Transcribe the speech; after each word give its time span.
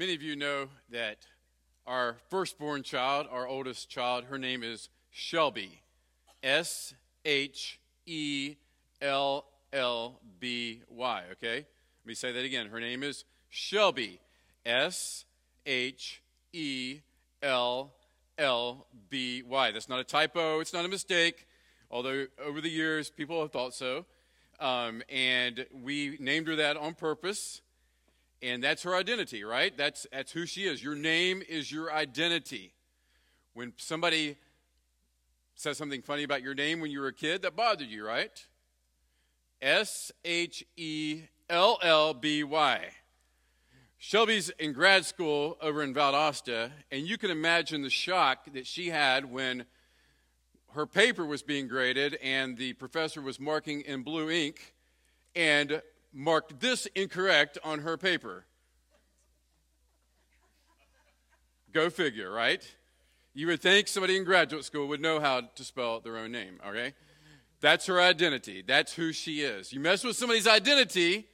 Many 0.00 0.14
of 0.14 0.22
you 0.22 0.34
know 0.34 0.68
that 0.88 1.26
our 1.86 2.16
firstborn 2.30 2.82
child, 2.82 3.26
our 3.30 3.46
oldest 3.46 3.90
child, 3.90 4.24
her 4.30 4.38
name 4.38 4.62
is 4.62 4.88
Shellby. 5.14 5.80
S 6.42 6.94
H 7.26 7.78
E 8.06 8.56
L 9.02 9.44
L 9.74 10.18
B 10.38 10.80
Y, 10.88 11.24
okay? 11.32 11.56
Let 11.56 12.06
me 12.06 12.14
say 12.14 12.32
that 12.32 12.46
again. 12.46 12.68
Her 12.68 12.80
name 12.80 13.02
is 13.02 13.26
Shellby. 13.52 14.20
S 14.64 15.26
H 15.66 16.22
E 16.54 17.00
L 17.42 17.92
L 18.38 18.86
B 19.10 19.42
Y. 19.42 19.70
That's 19.70 19.90
not 19.90 20.00
a 20.00 20.04
typo, 20.04 20.60
it's 20.60 20.72
not 20.72 20.86
a 20.86 20.88
mistake, 20.88 21.46
although 21.90 22.24
over 22.42 22.62
the 22.62 22.70
years 22.70 23.10
people 23.10 23.42
have 23.42 23.52
thought 23.52 23.74
so. 23.74 24.06
Um, 24.60 25.02
and 25.10 25.66
we 25.74 26.16
named 26.18 26.48
her 26.48 26.56
that 26.56 26.78
on 26.78 26.94
purpose. 26.94 27.60
And 28.42 28.62
that's 28.62 28.82
her 28.84 28.94
identity, 28.94 29.44
right? 29.44 29.76
That's, 29.76 30.06
that's 30.12 30.32
who 30.32 30.46
she 30.46 30.64
is. 30.64 30.82
Your 30.82 30.94
name 30.94 31.42
is 31.48 31.70
your 31.70 31.92
identity. 31.92 32.72
When 33.52 33.72
somebody 33.76 34.36
says 35.54 35.76
something 35.76 36.00
funny 36.00 36.22
about 36.22 36.42
your 36.42 36.54
name 36.54 36.80
when 36.80 36.90
you 36.90 37.00
were 37.00 37.08
a 37.08 37.12
kid, 37.12 37.42
that 37.42 37.54
bothered 37.54 37.88
you, 37.88 38.06
right? 38.06 38.46
S 39.60 40.10
H 40.24 40.64
E 40.76 41.22
L 41.50 41.78
L 41.82 42.14
B 42.14 42.42
Y. 42.42 42.80
Shellby's 43.98 44.48
in 44.58 44.72
grad 44.72 45.04
school 45.04 45.58
over 45.60 45.82
in 45.82 45.92
Valdosta, 45.92 46.70
and 46.90 47.06
you 47.06 47.18
can 47.18 47.30
imagine 47.30 47.82
the 47.82 47.90
shock 47.90 48.50
that 48.54 48.66
she 48.66 48.88
had 48.88 49.30
when 49.30 49.66
her 50.72 50.86
paper 50.86 51.26
was 51.26 51.42
being 51.42 51.68
graded 51.68 52.18
and 52.22 52.56
the 52.56 52.72
professor 52.74 53.20
was 53.20 53.38
marking 53.38 53.82
in 53.82 54.02
blue 54.02 54.30
ink 54.30 54.74
and 55.34 55.82
marked 56.12 56.60
this 56.60 56.86
incorrect 56.94 57.58
on 57.62 57.80
her 57.80 57.96
paper. 57.96 58.44
Go 61.72 61.88
figure, 61.88 62.30
right? 62.30 62.62
You 63.32 63.46
would 63.46 63.62
think 63.62 63.86
somebody 63.86 64.16
in 64.16 64.24
graduate 64.24 64.64
school 64.64 64.88
would 64.88 65.00
know 65.00 65.20
how 65.20 65.42
to 65.42 65.64
spell 65.64 66.00
their 66.00 66.16
own 66.16 66.32
name, 66.32 66.60
okay? 66.66 66.94
That's 67.60 67.86
her 67.86 68.00
identity. 68.00 68.64
That's 68.66 68.94
who 68.94 69.12
she 69.12 69.42
is. 69.42 69.72
You 69.72 69.80
mess 69.80 70.02
with 70.02 70.16
somebody's 70.16 70.48
identity, 70.48 71.28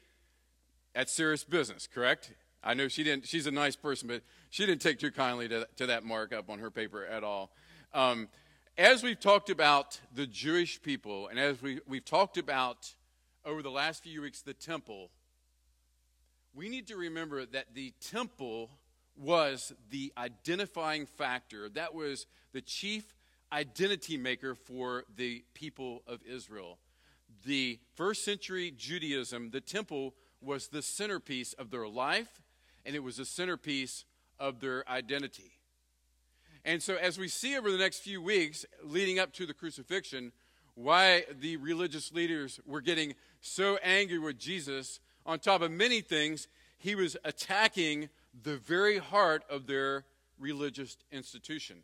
that's 0.95 1.13
serious 1.13 1.45
business, 1.45 1.87
correct? 1.87 2.33
I 2.63 2.75
know 2.75 2.89
she 2.89 3.05
didn't, 3.05 3.27
she's 3.27 3.47
a 3.47 3.51
nice 3.51 3.77
person, 3.77 4.09
but 4.09 4.23
she 4.51 4.67
didn't 4.67 4.83
take 4.83 4.99
too 4.99 5.11
kindly 5.11 5.49
to, 5.49 5.67
to 5.77 5.87
that 5.87 6.05
markup 6.05 6.51
on 6.51 6.59
her 6.59 6.71
paper 6.71 7.07
at 7.07 7.25
all. 7.25 7.51
Um, 7.95 8.29
as 8.77 9.03
we've 9.03 9.21
talked 9.21 9.49
about 9.49 10.01
the 10.15 10.27
Jewish 10.27 10.83
people, 10.83 11.29
and 11.29 11.39
as 11.39 11.63
we, 11.63 11.81
we've 11.87 12.05
talked 12.05 12.37
about 12.37 12.95
over 13.47 13.63
the 13.63 13.71
last 13.71 14.03
few 14.03 14.21
weeks 14.23 14.43
the 14.43 14.53
temple, 14.53 15.11
we 16.53 16.69
need 16.69 16.89
to 16.89 16.97
remember 16.97 17.47
that 17.47 17.75
the 17.75 17.95
temple 18.01 18.71
was 19.17 19.73
the 19.91 20.13
identifying 20.19 21.07
factor. 21.07 21.69
That 21.69 21.95
was 21.95 22.27
the 22.53 22.61
chief 22.61 23.15
identity 23.53 24.17
maker 24.17 24.55
for 24.57 25.05
the 25.17 25.45
people 25.55 26.03
of 26.09 26.21
Israel. 26.29 26.79
The 27.45 27.79
first 27.95 28.25
century 28.25 28.75
Judaism, 28.77 29.51
the 29.51 29.61
temple 29.61 30.15
was 30.41 30.69
the 30.69 30.83
centerpiece 30.83 31.53
of 31.53 31.71
their 31.71 31.87
life, 31.87 32.43
and 32.85 32.97
it 32.97 33.03
was 33.03 33.17
the 33.19 33.25
centerpiece 33.25 34.05
of 34.41 34.61
their 34.61 34.89
identity. 34.89 35.53
And 36.65 36.83
so, 36.83 36.97
as 36.97 37.17
we 37.17 37.29
see 37.29 37.57
over 37.57 37.71
the 37.71 37.79
next 37.79 38.01
few 38.01 38.21
weeks 38.21 38.67
leading 38.83 39.21
up 39.21 39.33
to 39.35 39.47
the 39.47 39.55
crucifixion, 39.55 40.33
why 40.77 41.25
the 41.41 41.57
religious 41.57 42.13
leaders 42.13 42.61
were 42.67 42.83
getting 42.83 43.15
so 43.47 43.79
angry 43.83 44.19
with 44.19 44.39
Jesus, 44.39 45.01
on 45.25 45.39
top 45.39 45.63
of 45.63 45.71
many 45.71 46.01
things, 46.01 46.49
he 46.79 46.95
was 46.95 47.17
attacking 47.25 48.09
the 48.43 48.57
very 48.57 48.99
heart 48.99 49.45
of 49.49 49.67
their 49.67 50.05
religious 50.39 50.97
institution. 51.11 51.79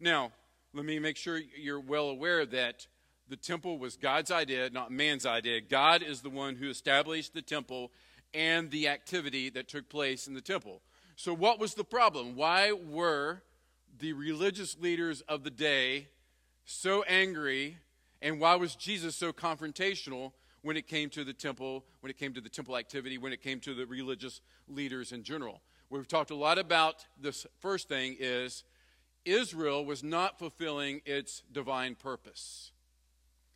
Now, 0.00 0.32
let 0.72 0.84
me 0.84 0.98
make 0.98 1.16
sure 1.16 1.40
you're 1.56 1.80
well 1.80 2.08
aware 2.08 2.46
that 2.46 2.86
the 3.28 3.36
temple 3.36 3.78
was 3.78 3.96
God's 3.96 4.30
idea, 4.30 4.70
not 4.70 4.90
man's 4.90 5.26
idea. 5.26 5.60
God 5.60 6.02
is 6.02 6.22
the 6.22 6.30
one 6.30 6.56
who 6.56 6.70
established 6.70 7.34
the 7.34 7.42
temple 7.42 7.90
and 8.32 8.70
the 8.70 8.88
activity 8.88 9.50
that 9.50 9.68
took 9.68 9.88
place 9.88 10.26
in 10.26 10.34
the 10.34 10.40
temple. 10.40 10.80
So, 11.16 11.34
what 11.34 11.58
was 11.58 11.74
the 11.74 11.84
problem? 11.84 12.36
Why 12.36 12.72
were 12.72 13.42
the 13.98 14.12
religious 14.12 14.78
leaders 14.78 15.22
of 15.22 15.44
the 15.44 15.50
day 15.50 16.08
so 16.64 17.02
angry, 17.04 17.78
and 18.20 18.40
why 18.40 18.54
was 18.54 18.76
Jesus 18.76 19.16
so 19.16 19.32
confrontational 19.32 20.32
when 20.62 20.76
it 20.76 20.86
came 20.86 21.10
to 21.10 21.24
the 21.24 21.32
temple, 21.32 21.84
when 22.00 22.10
it 22.10 22.18
came 22.18 22.34
to 22.34 22.40
the 22.40 22.48
temple 22.48 22.76
activity, 22.76 23.18
when 23.18 23.32
it 23.32 23.42
came 23.42 23.60
to 23.60 23.74
the 23.74 23.86
religious 23.86 24.40
leaders 24.68 25.12
in 25.12 25.22
general? 25.22 25.62
We've 25.90 26.06
talked 26.06 26.30
a 26.30 26.34
lot 26.34 26.58
about 26.58 27.06
this 27.18 27.46
first 27.60 27.88
thing 27.88 28.16
is 28.18 28.64
Israel 29.24 29.84
was 29.84 30.02
not 30.02 30.38
fulfilling 30.38 31.00
its 31.04 31.42
divine 31.52 31.94
purpose. 31.94 32.72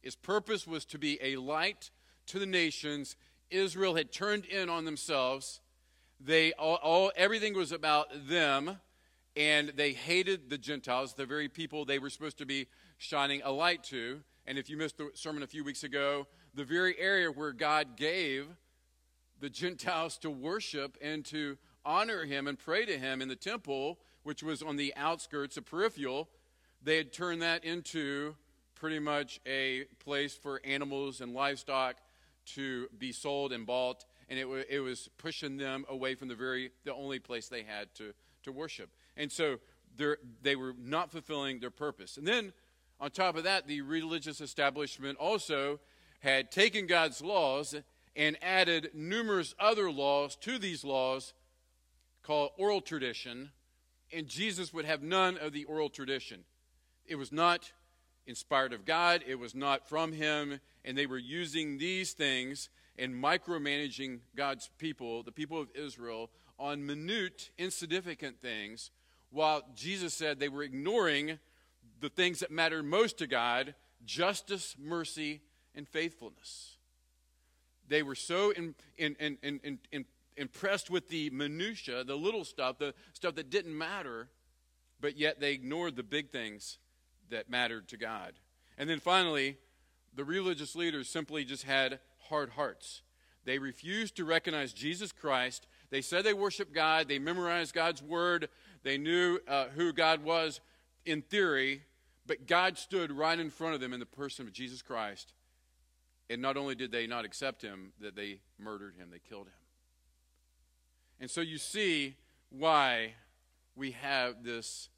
Its 0.02 0.16
purpose 0.16 0.66
was 0.66 0.84
to 0.86 0.98
be 0.98 1.18
a 1.22 1.36
light 1.36 1.90
to 2.26 2.38
the 2.38 2.46
nations. 2.46 3.16
Israel 3.50 3.94
had 3.94 4.12
turned 4.12 4.44
in 4.46 4.68
on 4.68 4.84
themselves. 4.84 5.60
They 6.20 6.52
all, 6.54 6.76
all 6.76 7.12
everything 7.16 7.54
was 7.54 7.72
about 7.72 8.08
them, 8.28 8.78
and 9.36 9.70
they 9.70 9.92
hated 9.92 10.50
the 10.50 10.58
Gentiles, 10.58 11.14
the 11.14 11.26
very 11.26 11.48
people 11.48 11.84
they 11.84 11.98
were 11.98 12.10
supposed 12.10 12.38
to 12.38 12.46
be 12.46 12.66
shining 12.98 13.42
a 13.44 13.50
light 13.52 13.84
to. 13.84 14.20
And 14.46 14.58
if 14.58 14.68
you 14.68 14.76
missed 14.76 14.98
the 14.98 15.10
sermon 15.14 15.42
a 15.42 15.46
few 15.46 15.64
weeks 15.64 15.84
ago, 15.84 16.26
the 16.54 16.64
very 16.64 16.98
area 16.98 17.30
where 17.30 17.52
God 17.52 17.96
gave 17.96 18.46
the 19.40 19.50
Gentiles 19.50 20.18
to 20.18 20.30
worship 20.30 20.96
and 21.02 21.24
to 21.26 21.58
honor 21.84 22.24
him 22.24 22.46
and 22.46 22.58
pray 22.58 22.84
to 22.86 22.98
him 22.98 23.20
in 23.20 23.28
the 23.28 23.36
temple, 23.36 23.98
which 24.22 24.42
was 24.42 24.62
on 24.62 24.76
the 24.76 24.94
outskirts, 24.96 25.56
a 25.56 25.62
peripheral, 25.62 26.28
they 26.82 26.96
had 26.96 27.12
turned 27.12 27.42
that 27.42 27.64
into 27.64 28.34
pretty 28.74 28.98
much 28.98 29.40
a 29.46 29.84
place 29.98 30.34
for 30.34 30.60
animals 30.64 31.20
and 31.20 31.32
livestock 31.32 31.96
to 32.44 32.88
be 32.98 33.12
sold 33.12 33.52
and 33.52 33.66
bought, 33.66 34.04
and 34.28 34.38
it, 34.38 34.46
it 34.68 34.80
was 34.80 35.08
pushing 35.18 35.56
them 35.56 35.84
away 35.88 36.14
from 36.14 36.28
the 36.28 36.34
very 36.34 36.70
the 36.84 36.94
only 36.94 37.18
place 37.18 37.48
they 37.48 37.62
had 37.62 37.94
to, 37.94 38.12
to 38.42 38.52
worship. 38.52 38.90
And 39.16 39.30
so 39.30 39.58
they 40.42 40.56
were 40.56 40.74
not 40.78 41.12
fulfilling 41.12 41.60
their 41.60 41.70
purpose. 41.70 42.16
And 42.16 42.26
then 42.26 42.52
on 42.98 43.10
top 43.10 43.36
of 43.36 43.44
that, 43.44 43.66
the 43.66 43.80
religious 43.82 44.40
establishment 44.40 45.18
also 45.18 45.80
had 46.22 46.52
taken 46.52 46.86
God's 46.86 47.20
laws 47.20 47.74
and 48.14 48.36
added 48.42 48.90
numerous 48.94 49.54
other 49.58 49.90
laws 49.90 50.36
to 50.36 50.58
these 50.58 50.84
laws 50.84 51.34
called 52.22 52.50
oral 52.56 52.80
tradition, 52.80 53.50
and 54.12 54.28
Jesus 54.28 54.72
would 54.72 54.84
have 54.84 55.02
none 55.02 55.36
of 55.36 55.52
the 55.52 55.64
oral 55.64 55.88
tradition. 55.88 56.44
It 57.06 57.16
was 57.16 57.32
not 57.32 57.72
inspired 58.26 58.72
of 58.72 58.84
God, 58.84 59.24
it 59.26 59.34
was 59.34 59.54
not 59.54 59.88
from 59.88 60.12
Him, 60.12 60.60
and 60.84 60.96
they 60.96 61.06
were 61.06 61.18
using 61.18 61.78
these 61.78 62.12
things 62.12 62.68
and 62.96 63.12
micromanaging 63.12 64.20
God's 64.36 64.70
people, 64.78 65.24
the 65.24 65.32
people 65.32 65.60
of 65.60 65.70
Israel, 65.74 66.30
on 66.56 66.86
minute, 66.86 67.50
insignificant 67.58 68.40
things, 68.40 68.92
while 69.30 69.62
Jesus 69.74 70.14
said 70.14 70.38
they 70.38 70.48
were 70.48 70.62
ignoring 70.62 71.38
the 72.00 72.10
things 72.10 72.40
that 72.40 72.52
mattered 72.52 72.84
most 72.84 73.18
to 73.18 73.26
God 73.26 73.74
justice, 74.04 74.76
mercy, 74.78 75.40
and 75.74 75.88
faithfulness. 75.88 76.76
They 77.88 78.02
were 78.02 78.14
so 78.14 78.50
in, 78.50 78.74
in, 78.96 79.16
in, 79.20 80.04
impressed 80.36 80.90
with 80.90 81.08
the 81.08 81.30
minutia, 81.30 82.04
the 82.04 82.16
little 82.16 82.44
stuff, 82.44 82.78
the 82.78 82.94
stuff 83.12 83.34
that 83.34 83.50
didn't 83.50 83.76
matter, 83.76 84.28
but 85.00 85.18
yet 85.18 85.40
they 85.40 85.52
ignored 85.52 85.96
the 85.96 86.02
big 86.02 86.30
things 86.30 86.78
that 87.30 87.50
mattered 87.50 87.88
to 87.88 87.96
God. 87.96 88.32
And 88.78 88.88
then 88.88 89.00
finally, 89.00 89.56
the 90.14 90.24
religious 90.24 90.74
leaders 90.74 91.08
simply 91.08 91.44
just 91.44 91.64
had 91.64 91.98
hard 92.28 92.50
hearts. 92.50 93.02
They 93.44 93.58
refused 93.58 94.16
to 94.16 94.24
recognize 94.24 94.72
Jesus 94.72 95.12
Christ. 95.12 95.66
They 95.90 96.00
said 96.00 96.24
they 96.24 96.34
worshiped 96.34 96.72
God, 96.72 97.08
they 97.08 97.18
memorized 97.18 97.74
God's 97.74 98.02
word, 98.02 98.48
they 98.82 98.98
knew 98.98 99.38
uh, 99.48 99.66
who 99.74 99.92
God 99.92 100.22
was 100.22 100.60
in 101.04 101.22
theory, 101.22 101.82
but 102.26 102.46
God 102.46 102.78
stood 102.78 103.10
right 103.10 103.38
in 103.38 103.50
front 103.50 103.74
of 103.74 103.80
them 103.80 103.92
in 103.92 104.00
the 104.00 104.06
person 104.06 104.46
of 104.46 104.52
Jesus 104.52 104.80
Christ. 104.80 105.32
And 106.32 106.40
not 106.40 106.56
only 106.56 106.74
did 106.74 106.90
they 106.90 107.06
not 107.06 107.26
accept 107.26 107.60
him, 107.60 107.92
that 108.00 108.16
they 108.16 108.38
murdered 108.58 108.94
him, 108.96 109.10
they 109.10 109.18
killed 109.18 109.48
him. 109.48 109.52
And 111.20 111.30
so 111.30 111.42
you 111.42 111.58
see 111.58 112.16
why 112.48 113.12
we 113.76 113.90
have 113.90 114.42
this 114.42 114.88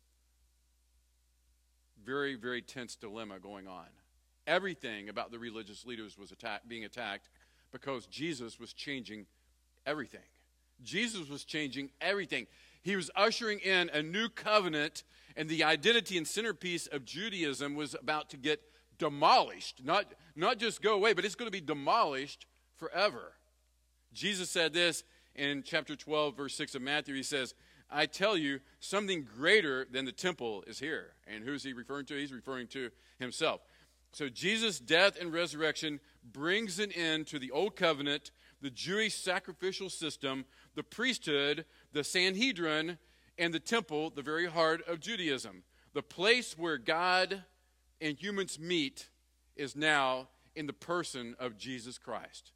very, 2.07 2.37
very 2.37 2.63
tense 2.63 2.95
dilemma 2.95 3.41
going 3.41 3.67
on. 3.67 3.87
Everything 4.47 5.09
about 5.09 5.33
the 5.33 5.39
religious 5.41 5.85
leaders 5.85 6.17
was 6.17 6.31
attack, 6.31 6.63
being 6.69 6.85
attacked 6.85 7.29
because 7.73 8.07
Jesus 8.07 8.61
was 8.61 8.73
changing 8.73 9.27
everything. 9.87 10.21
Jesus 10.85 11.29
was 11.29 11.43
changing 11.45 11.91
everything. 12.01 12.47
He 12.83 12.95
was 12.95 13.11
ushering 13.17 13.59
in 13.59 13.91
a 13.91 14.03
new 14.03 14.29
covenant, 14.29 15.03
and 15.37 15.49
the 15.49 15.65
identity 15.65 16.17
and 16.17 16.29
centerpiece 16.29 16.87
of 16.87 17.05
Judaism 17.05 17.75
was 17.75 17.95
about 17.95 18.31
to 18.31 18.37
get 18.37 18.61
demolished. 18.99 19.83
Not, 19.85 20.07
not 20.37 20.59
just 20.59 20.83
go 20.83 20.95
away, 20.95 21.13
but 21.13 21.25
it's 21.25 21.35
going 21.35 21.47
to 21.47 21.53
be 21.53 21.65
demolished 21.65 22.47
forever. 22.77 23.33
Jesus 24.13 24.51
said 24.51 24.73
this 24.73 25.05
in 25.35 25.63
chapter 25.65 25.97
12, 25.97 26.37
verse 26.37 26.55
6 26.55 26.75
of 26.75 26.83
Matthew, 26.83 27.15
he 27.15 27.23
says, 27.23 27.55
I 27.91 28.07
tell 28.07 28.37
you, 28.37 28.61
something 28.81 29.27
greater 29.37 29.87
than 29.91 30.05
the 30.05 30.13
temple 30.13 30.65
is 30.67 30.79
here. 30.79 31.13
And 31.27 31.45
who's 31.45 31.63
he 31.63 31.73
referring 31.73 32.07
to? 32.07 32.17
He's 32.17 32.33
referring 32.33 32.67
to 32.69 32.91
himself. 33.19 33.61
So 34.13 34.29
Jesus' 34.29 34.79
death 34.79 35.19
and 35.21 35.33
resurrection 35.33 36.01
brings 36.33 36.79
an 36.79 36.93
end 36.93 37.27
to 37.29 37.39
the 37.39 37.51
old 37.51 37.77
covenant, 37.77 38.31
the 38.63 38.71
Jewish 38.71 39.15
sacrificial 39.15 39.91
system, 39.91 40.45
the 40.75 40.83
priesthood, 40.83 41.65
the 41.93 42.05
Sanhedrin, 42.05 42.99
and 43.39 43.53
the 43.53 43.61
temple, 43.61 44.11
the 44.11 44.23
very 44.23 44.47
heart 44.47 44.87
of 44.87 45.01
Judaism. 45.01 45.65
The 45.93 46.03
place 46.03 46.57
where 46.57 46.79
God 46.79 47.43
and 48.05 48.19
humans 48.19 48.61
meet 48.61 49.09
is 49.57 49.75
now 49.75 50.29
in 50.55 50.67
the 50.67 50.73
person 50.75 51.35
of 51.39 51.57
Jesus 51.57 51.97
Christ. 51.97 52.53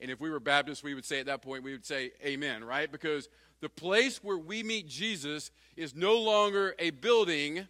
And 0.00 0.10
if 0.10 0.20
we 0.20 0.28
were 0.28 0.40
Baptists, 0.40 0.82
we 0.82 0.92
would 0.92 1.04
say 1.04 1.20
at 1.20 1.26
that 1.26 1.40
point, 1.40 1.62
we 1.62 1.70
would 1.70 1.86
say 1.86 2.10
amen, 2.24 2.64
right? 2.64 2.90
Because 2.90 3.28
the 3.60 3.68
place 3.68 4.18
where 4.22 4.36
we 4.36 4.62
meet 4.64 4.88
Jesus 4.88 5.52
is 5.76 5.94
no 5.94 6.18
longer 6.18 6.74
a 6.80 6.90
building, 6.90 7.68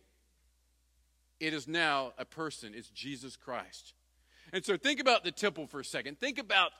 it 1.39 1.53
is 1.53 1.69
now 1.69 2.13
a 2.17 2.25
person. 2.25 2.73
It's 2.75 2.89
Jesus 2.89 3.37
Christ. 3.37 3.93
And 4.53 4.65
so 4.65 4.79
think 4.79 4.99
about 4.99 5.23
the 5.23 5.31
temple 5.31 5.67
for 5.67 5.81
a 5.81 5.85
second. 5.85 6.19
Think 6.19 6.39
about 6.39 6.73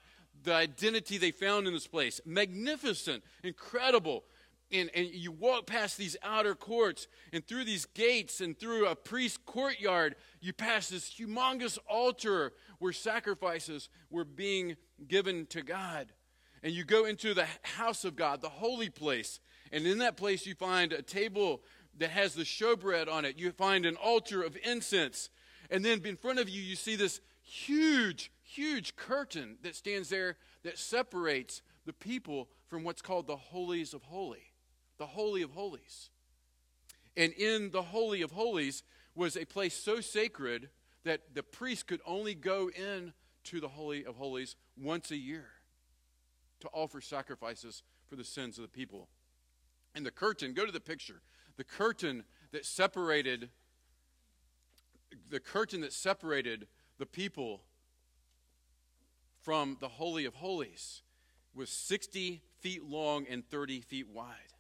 the 0.45 0.55
identity 0.55 1.19
they 1.19 1.31
found 1.31 1.67
in 1.67 1.75
this 1.75 1.87
place. 1.87 2.23
Magnificent, 2.25 3.23
incredible. 3.43 4.25
And, 4.71 4.91
and 4.95 5.07
you 5.07 5.33
walk 5.33 5.67
past 5.67 5.97
these 5.97 6.17
outer 6.23 6.55
courts 6.55 7.09
and 7.33 7.47
through 7.47 7.65
these 7.65 7.87
gates 7.87 8.41
and 8.41 8.59
through 8.59 8.87
a 8.87 8.95
priest's 8.95 9.39
courtyard, 9.47 10.17
you 10.41 10.53
pass 10.53 10.89
this 10.89 11.11
humongous 11.11 11.79
altar 11.89 12.53
where 12.79 12.93
sacrifices 12.93 13.89
were 14.11 14.25
being 14.25 14.77
given 15.07 15.47
to 15.47 15.63
God. 15.63 16.13
And 16.63 16.73
you 16.73 16.85
go 16.85 17.07
into 17.07 17.35
the 17.35 17.47
house 17.63 18.05
of 18.05 18.17
God, 18.17 18.43
the 18.43 18.49
holy 18.49 18.91
place. 18.91 19.41
And 19.73 19.87
in 19.87 19.99
that 19.99 20.17
place, 20.17 20.47
you 20.47 20.55
find 20.55 20.93
a 20.93 21.03
table 21.03 21.63
that 21.99 22.11
has 22.11 22.35
the 22.35 22.43
showbread 22.43 23.11
on 23.11 23.25
it. 23.25 23.39
You 23.39 23.51
find 23.53 23.87
an 23.87 23.97
altar 23.97 24.43
of 24.43 24.57
incense. 24.65 25.31
And 25.71 25.85
then 25.85 26.01
in 26.05 26.17
front 26.17 26.39
of 26.39 26.49
you, 26.49 26.61
you 26.63 26.77
see 26.77 26.97
this 26.97 27.21
huge, 27.43 28.31
huge 28.43 28.97
curtain 28.97 29.57
that 29.63 29.77
stands 29.77 30.09
there 30.09 30.37
that 30.63 30.79
separates 30.79 31.63
the 31.87 31.93
people 31.93 32.49
from 32.69 32.85
what's 32.85 33.03
called 33.03 33.27
the 33.27 33.37
holies 33.37 33.95
of 33.95 34.03
holy, 34.03 34.53
the 34.99 35.07
holy 35.07 35.43
of 35.43 35.53
holies. 35.53 36.11
And 37.17 37.33
in 37.33 37.71
the 37.71 37.83
holy 37.83 38.23
of 38.23 38.33
holies 38.33 38.83
was 39.15 39.37
a 39.37 39.45
place 39.45 39.75
so 39.75 40.01
sacred 40.01 40.69
that 41.05 41.35
the 41.35 41.43
priest 41.43 41.87
could 41.87 42.01
only 42.07 42.35
go 42.35 42.71
in 42.71 43.13
to 43.45 43.61
the 43.61 43.69
holy 43.69 44.05
of 44.05 44.17
holies 44.17 44.57
once 44.77 45.11
a 45.11 45.17
year 45.17 45.47
to 46.61 46.69
offer 46.73 47.01
sacrifices 47.01 47.83
for 48.09 48.17
the 48.17 48.25
sins 48.25 48.59
of 48.59 48.63
the 48.63 48.69
people. 48.69 49.09
And 49.95 50.05
the 50.05 50.11
curtain, 50.11 50.53
go 50.53 50.67
to 50.67 50.73
the 50.73 50.81
picture. 50.81 51.23
The 51.57 51.65
curtain 51.65 52.25
that 52.53 52.65
separated 52.65 53.51
the 55.31 55.41
curtain 55.41 55.81
that 55.81 55.93
separated 55.93 56.67
the 56.99 57.07
people 57.07 57.63
from 59.41 59.79
the 59.81 59.89
Holy 59.89 60.25
of 60.25 60.35
Holies 60.35 61.03
was 61.55 61.71
60 61.71 62.43
feet 62.61 62.85
long 62.85 63.27
and 63.29 63.49
30 63.49 63.81
feet 63.81 64.09
wide. 64.09 64.53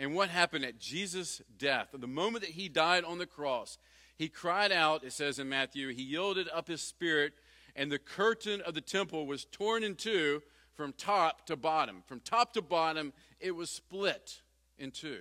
And 0.00 0.14
what 0.14 0.30
happened 0.30 0.64
at 0.64 0.78
Jesus' 0.78 1.42
death, 1.58 1.88
the 1.92 2.06
moment 2.06 2.42
that 2.42 2.52
he 2.52 2.70
died 2.70 3.04
on 3.04 3.18
the 3.18 3.26
cross, 3.26 3.76
he 4.16 4.30
cried 4.30 4.72
out, 4.72 5.04
it 5.04 5.12
says 5.12 5.38
in 5.38 5.50
Matthew, 5.50 5.88
he 5.88 6.02
yielded 6.02 6.48
up 6.48 6.68
his 6.68 6.80
spirit, 6.80 7.34
and 7.76 7.92
the 7.92 7.98
curtain 7.98 8.62
of 8.62 8.72
the 8.72 8.80
temple 8.80 9.26
was 9.26 9.44
torn 9.44 9.84
in 9.84 9.94
two 9.94 10.42
from 10.74 10.94
top 10.94 11.44
to 11.46 11.54
bottom. 11.54 12.02
From 12.06 12.20
top 12.20 12.54
to 12.54 12.62
bottom, 12.62 13.12
it 13.40 13.50
was 13.50 13.68
split 13.68 14.40
in 14.78 14.90
two. 14.90 15.20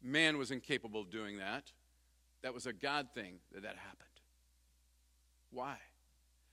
Man 0.00 0.38
was 0.38 0.52
incapable 0.52 1.00
of 1.00 1.10
doing 1.10 1.38
that. 1.38 1.72
That 2.42 2.54
was 2.54 2.66
a 2.66 2.72
God 2.72 3.08
thing 3.16 3.40
that 3.52 3.64
that 3.64 3.74
happened. 3.78 4.08
Why? 5.50 5.76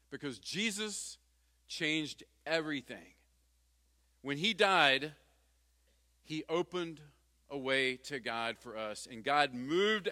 Because 0.10 0.40
Jesus 0.40 1.20
changed 1.68 2.24
everything. 2.48 3.14
When 4.24 4.40
he 4.40 4.56
died, 4.56 5.12
he 6.26 6.44
opened 6.50 7.00
a 7.50 7.58
way 7.58 7.96
to 7.96 8.20
God 8.20 8.58
for 8.58 8.78
us, 8.78 9.08
and 9.10 9.24
God 9.24 9.54
moved 9.54 10.10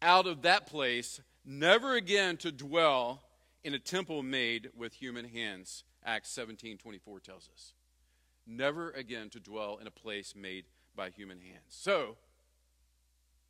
out 0.00 0.26
of 0.26 0.42
that 0.42 0.66
place, 0.66 1.20
never 1.44 1.94
again 1.94 2.36
to 2.38 2.52
dwell 2.52 3.22
in 3.64 3.74
a 3.74 3.78
temple 3.78 4.22
made 4.22 4.70
with 4.76 4.94
human 4.94 5.28
hands. 5.28 5.84
Acts 6.04 6.30
17 6.30 6.78
24 6.78 7.20
tells 7.20 7.48
us. 7.52 7.74
Never 8.46 8.90
again 8.92 9.28
to 9.30 9.40
dwell 9.40 9.78
in 9.80 9.86
a 9.86 9.90
place 9.90 10.34
made 10.34 10.64
by 10.96 11.10
human 11.10 11.40
hands. 11.40 11.62
So, 11.68 12.16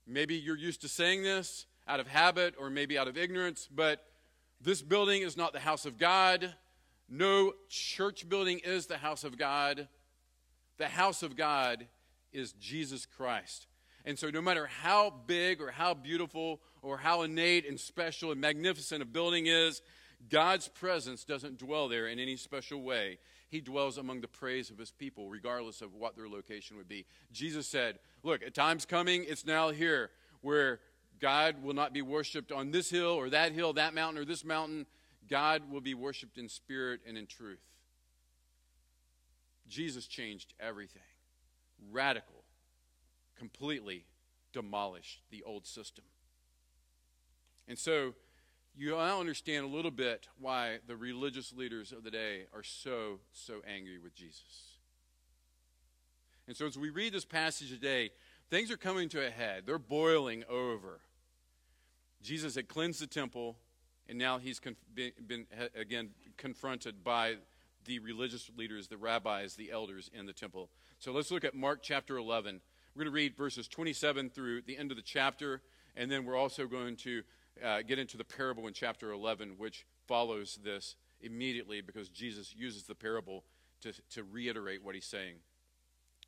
maybe 0.06 0.35
you're 0.35 0.56
used 0.56 0.81
to 0.82 0.88
saying 0.88 1.23
this 1.23 1.67
out 1.87 2.00
of 2.00 2.08
habit 2.08 2.55
or 2.58 2.70
maybe 2.70 2.99
out 2.99 3.08
of 3.08 3.17
ignorance, 3.17 3.69
but 3.73 4.05
this 4.61 4.82
building 4.82 5.23
is 5.23 5.37
not 5.37 5.52
the 5.52 5.61
house 5.61 5.87
of 5.87 5.97
God. 5.97 6.55
No 7.08 7.52
church 7.69 8.29
building 8.29 8.61
is 8.64 8.87
the 8.87 8.99
house 8.99 9.25
of 9.25 9.38
God. 9.38 9.88
The 10.80 10.88
house 10.88 11.22
of 11.22 11.36
God 11.36 11.86
is 12.32 12.54
Jesus 12.54 13.04
Christ. 13.04 13.66
And 14.06 14.18
so, 14.18 14.30
no 14.30 14.40
matter 14.40 14.66
how 14.66 15.12
big 15.26 15.60
or 15.60 15.70
how 15.70 15.92
beautiful 15.92 16.62
or 16.80 16.96
how 16.96 17.20
innate 17.20 17.68
and 17.68 17.78
special 17.78 18.32
and 18.32 18.40
magnificent 18.40 19.02
a 19.02 19.04
building 19.04 19.44
is, 19.44 19.82
God's 20.30 20.68
presence 20.68 21.25
doesn't 21.25 21.58
dwell 21.58 21.88
there 21.88 22.08
in 22.08 22.18
any 22.18 22.34
special 22.37 22.80
way. 22.80 23.18
He 23.50 23.60
dwells 23.60 23.99
among 23.99 24.22
the 24.22 24.28
praise 24.28 24.70
of 24.70 24.78
his 24.78 24.90
people, 24.90 25.28
regardless 25.28 25.82
of 25.82 25.92
what 25.92 26.16
their 26.16 26.30
location 26.30 26.78
would 26.78 26.88
be. 26.88 27.04
Jesus 27.30 27.66
said, 27.66 27.99
Look, 28.22 28.40
a 28.40 28.49
time's 28.50 28.87
coming, 28.87 29.26
it's 29.28 29.44
now 29.44 29.68
here, 29.68 30.08
where 30.40 30.80
God 31.20 31.62
will 31.62 31.75
not 31.75 31.92
be 31.92 32.00
worshiped 32.00 32.52
on 32.52 32.70
this 32.70 32.88
hill 32.88 33.10
or 33.10 33.28
that 33.28 33.52
hill, 33.52 33.75
that 33.75 33.92
mountain 33.92 34.22
or 34.22 34.25
this 34.25 34.46
mountain. 34.46 34.87
God 35.28 35.70
will 35.70 35.82
be 35.82 35.92
worshiped 35.92 36.38
in 36.38 36.49
spirit 36.49 37.00
and 37.06 37.18
in 37.18 37.26
truth. 37.26 37.60
Jesus 39.70 40.06
changed 40.06 40.52
everything. 40.60 41.02
Radical, 41.90 42.44
completely 43.38 44.04
demolished 44.52 45.22
the 45.30 45.42
old 45.44 45.66
system. 45.66 46.04
And 47.66 47.78
so, 47.78 48.14
you 48.76 48.90
now 48.90 49.20
understand 49.20 49.64
a 49.64 49.68
little 49.68 49.90
bit 49.90 50.28
why 50.38 50.78
the 50.86 50.96
religious 50.96 51.52
leaders 51.52 51.92
of 51.92 52.04
the 52.04 52.10
day 52.10 52.46
are 52.54 52.62
so, 52.62 53.20
so 53.32 53.62
angry 53.66 53.98
with 53.98 54.14
Jesus. 54.14 54.78
And 56.46 56.56
so, 56.56 56.66
as 56.66 56.78
we 56.78 56.90
read 56.90 57.12
this 57.12 57.24
passage 57.24 57.70
today, 57.70 58.10
things 58.50 58.70
are 58.70 58.76
coming 58.76 59.08
to 59.10 59.26
a 59.26 59.30
head. 59.30 59.64
They're 59.66 59.78
boiling 59.78 60.44
over. 60.48 61.00
Jesus 62.22 62.54
had 62.56 62.68
cleansed 62.68 63.00
the 63.00 63.06
temple, 63.06 63.56
and 64.08 64.18
now 64.18 64.38
he's 64.38 64.58
con- 64.58 64.76
been, 64.92 65.12
been, 65.26 65.46
again 65.74 66.10
confronted 66.36 67.04
by 67.04 67.36
the 67.84 67.99
religious 67.99 68.50
leaders, 68.56 68.88
the 68.88 68.96
rabbis, 68.96 69.54
the 69.54 69.70
elders 69.70 70.10
in 70.12 70.26
the 70.26 70.32
temple. 70.32 70.68
So 70.99 71.12
let's 71.12 71.30
look 71.30 71.44
at 71.44 71.54
Mark 71.54 71.80
chapter 71.82 72.16
11. 72.16 72.60
We're 72.94 73.04
going 73.04 73.12
to 73.12 73.14
read 73.14 73.37
verses 73.37 73.68
27 73.68 74.30
through 74.30 74.62
the 74.62 74.76
end 74.76 74.90
of 74.90 74.96
the 74.96 75.02
chapter, 75.02 75.62
and 75.96 76.10
then 76.10 76.25
we're 76.25 76.37
also 76.37 76.66
going 76.66 76.96
to 76.96 77.22
uh, 77.64 77.82
get 77.82 77.99
into 77.99 78.16
the 78.16 78.25
parable 78.25 78.66
in 78.66 78.75
chapter 78.75 79.12
11, 79.12 79.54
which 79.58 79.87
follows 80.06 80.58
this 80.64 80.96
immediately 81.20 81.80
because 81.80 82.08
Jesus 82.08 82.54
uses 82.56 82.84
the 82.84 82.94
parable 82.94 83.44
to, 83.82 83.92
to 84.10 84.25
reiterate 84.25 84.82
what 84.82 84.94
he's 84.94 85.06
saying. 85.06 85.37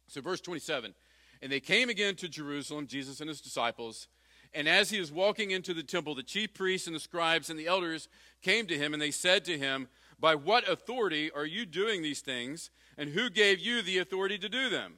So, 0.08 0.20
verse 0.20 0.40
27 0.40 0.94
And 1.40 1.52
they 1.52 1.60
came 1.60 1.88
again 1.88 2.14
to 2.16 2.28
Jerusalem, 2.28 2.86
Jesus 2.86 3.20
and 3.20 3.28
his 3.28 3.40
disciples. 3.40 4.08
And 4.54 4.68
as 4.68 4.90
he 4.90 5.00
was 5.00 5.10
walking 5.10 5.50
into 5.50 5.72
the 5.72 5.82
temple, 5.82 6.14
the 6.14 6.22
chief 6.22 6.52
priests 6.52 6.86
and 6.86 6.94
the 6.94 7.00
scribes 7.00 7.48
and 7.48 7.58
the 7.58 7.66
elders 7.66 8.08
came 8.42 8.66
to 8.66 8.76
him, 8.76 8.92
and 8.92 9.00
they 9.00 9.10
said 9.10 9.46
to 9.46 9.56
him, 9.56 9.88
By 10.22 10.36
what 10.36 10.68
authority 10.68 11.32
are 11.32 11.44
you 11.44 11.66
doing 11.66 12.00
these 12.00 12.20
things? 12.20 12.70
And 12.96 13.10
who 13.10 13.28
gave 13.28 13.58
you 13.58 13.82
the 13.82 13.98
authority 13.98 14.38
to 14.38 14.48
do 14.48 14.70
them? 14.70 14.94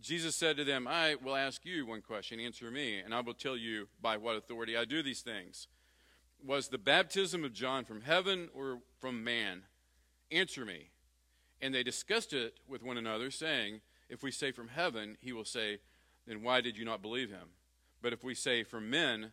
Jesus 0.00 0.34
said 0.34 0.56
to 0.56 0.64
them, 0.64 0.88
I 0.88 1.14
will 1.14 1.36
ask 1.36 1.64
you 1.64 1.86
one 1.86 2.02
question, 2.02 2.40
answer 2.40 2.68
me, 2.68 2.98
and 2.98 3.14
I 3.14 3.20
will 3.20 3.32
tell 3.32 3.56
you 3.56 3.86
by 4.02 4.16
what 4.16 4.34
authority 4.34 4.76
I 4.76 4.84
do 4.84 5.04
these 5.04 5.22
things. 5.22 5.68
Was 6.44 6.66
the 6.66 6.78
baptism 6.78 7.44
of 7.44 7.52
John 7.52 7.84
from 7.84 8.00
heaven 8.00 8.48
or 8.52 8.80
from 8.98 9.22
man? 9.22 9.62
Answer 10.32 10.64
me. 10.64 10.90
And 11.62 11.72
they 11.72 11.84
discussed 11.84 12.32
it 12.32 12.54
with 12.66 12.82
one 12.82 12.98
another, 12.98 13.30
saying, 13.30 13.82
If 14.08 14.24
we 14.24 14.32
say 14.32 14.50
from 14.50 14.68
heaven, 14.68 15.16
he 15.20 15.32
will 15.32 15.44
say, 15.44 15.78
Then 16.26 16.42
why 16.42 16.60
did 16.60 16.76
you 16.76 16.84
not 16.84 17.02
believe 17.02 17.30
him? 17.30 17.50
But 18.02 18.12
if 18.12 18.24
we 18.24 18.34
say 18.34 18.64
from 18.64 18.90
men, 18.90 19.30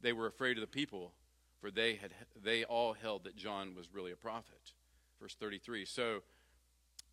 they 0.00 0.12
were 0.12 0.28
afraid 0.28 0.58
of 0.58 0.60
the 0.60 0.68
people, 0.68 1.12
for 1.60 1.70
they 1.70 1.94
had 1.96 2.12
they 2.42 2.64
all 2.64 2.94
held 2.94 3.24
that 3.24 3.36
John 3.36 3.74
was 3.74 3.92
really 3.92 4.12
a 4.12 4.16
prophet. 4.16 4.72
Verse 5.20 5.34
33. 5.34 5.84
So 5.84 6.20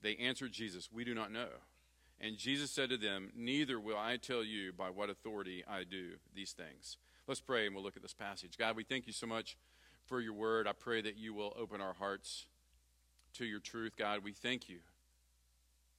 they 0.01 0.16
answered 0.16 0.51
Jesus, 0.51 0.89
We 0.92 1.04
do 1.04 1.13
not 1.13 1.32
know. 1.32 1.50
And 2.20 2.38
Jesus 2.38 2.72
said 2.72 2.89
to 2.89 2.98
them, 2.98 3.32
Neither 3.36 3.80
will 3.80 3.98
I 3.98 4.18
tell 4.18 4.44
you 4.44 4.74
by 4.74 4.89
what 4.89 5.10
authority 5.10 5.63
I 5.68 5.84
do 5.84 6.13
these 6.34 6.54
things. 6.54 6.98
Let's 7.27 7.42
pray 7.42 7.66
and 7.66 7.75
we'll 7.75 7.84
look 7.84 7.98
at 7.98 8.01
this 8.01 8.13
passage. 8.13 8.58
God, 8.58 8.75
we 8.75 8.84
thank 8.84 9.06
you 9.06 9.13
so 9.13 9.27
much 9.27 9.58
for 10.06 10.22
your 10.22 10.34
word. 10.34 10.68
I 10.68 10.72
pray 10.72 11.01
that 11.01 11.18
you 11.18 11.34
will 11.34 11.54
open 11.60 11.82
our 11.82 11.94
hearts 11.94 12.46
to 13.34 13.46
your 13.46 13.60
truth. 13.60 13.98
God, 13.98 14.24
we 14.24 14.32
thank 14.32 14.70
you 14.70 14.80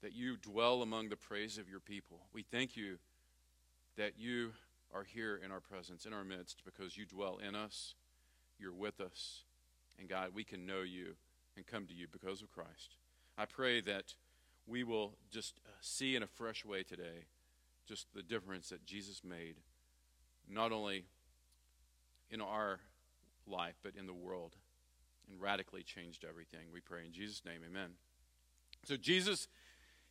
that 0.02 0.14
you 0.14 0.36
dwell 0.36 0.82
among 0.82 1.08
the 1.08 1.16
praise 1.16 1.58
of 1.58 1.68
your 1.68 1.80
people. 1.80 2.20
We 2.32 2.42
thank 2.42 2.76
you 2.76 2.98
that 3.96 4.12
you 4.16 4.52
are 4.94 5.04
here 5.04 5.38
in 5.44 5.50
our 5.50 5.60
presence, 5.60 6.06
in 6.06 6.12
our 6.12 6.24
midst, 6.24 6.62
because 6.64 6.96
you 6.96 7.04
dwell 7.04 7.38
in 7.46 7.54
us, 7.54 7.94
you're 8.58 8.72
with 8.72 9.00
us, 9.00 9.44
and 9.98 10.08
God, 10.08 10.30
we 10.34 10.44
can 10.44 10.66
know 10.66 10.82
you 10.82 11.14
and 11.56 11.66
come 11.66 11.86
to 11.86 11.94
you 11.94 12.06
because 12.10 12.42
of 12.42 12.50
Christ. 12.50 12.96
I 13.36 13.44
pray 13.46 13.80
that 13.82 14.14
we 14.66 14.84
will 14.84 15.14
just 15.30 15.60
uh, 15.66 15.70
see 15.80 16.14
in 16.14 16.22
a 16.22 16.26
fresh 16.26 16.64
way 16.64 16.82
today 16.82 17.26
just 17.86 18.06
the 18.14 18.22
difference 18.22 18.68
that 18.68 18.84
Jesus 18.84 19.22
made, 19.24 19.56
not 20.48 20.72
only 20.72 21.06
in 22.30 22.40
our 22.40 22.80
life, 23.46 23.76
but 23.82 23.94
in 23.98 24.06
the 24.06 24.12
world, 24.12 24.56
and 25.30 25.40
radically 25.40 25.82
changed 25.82 26.24
everything. 26.28 26.68
We 26.72 26.80
pray 26.80 27.06
in 27.06 27.12
Jesus' 27.12 27.42
name, 27.44 27.60
amen. 27.66 27.90
So, 28.84 28.96
Jesus, 28.96 29.48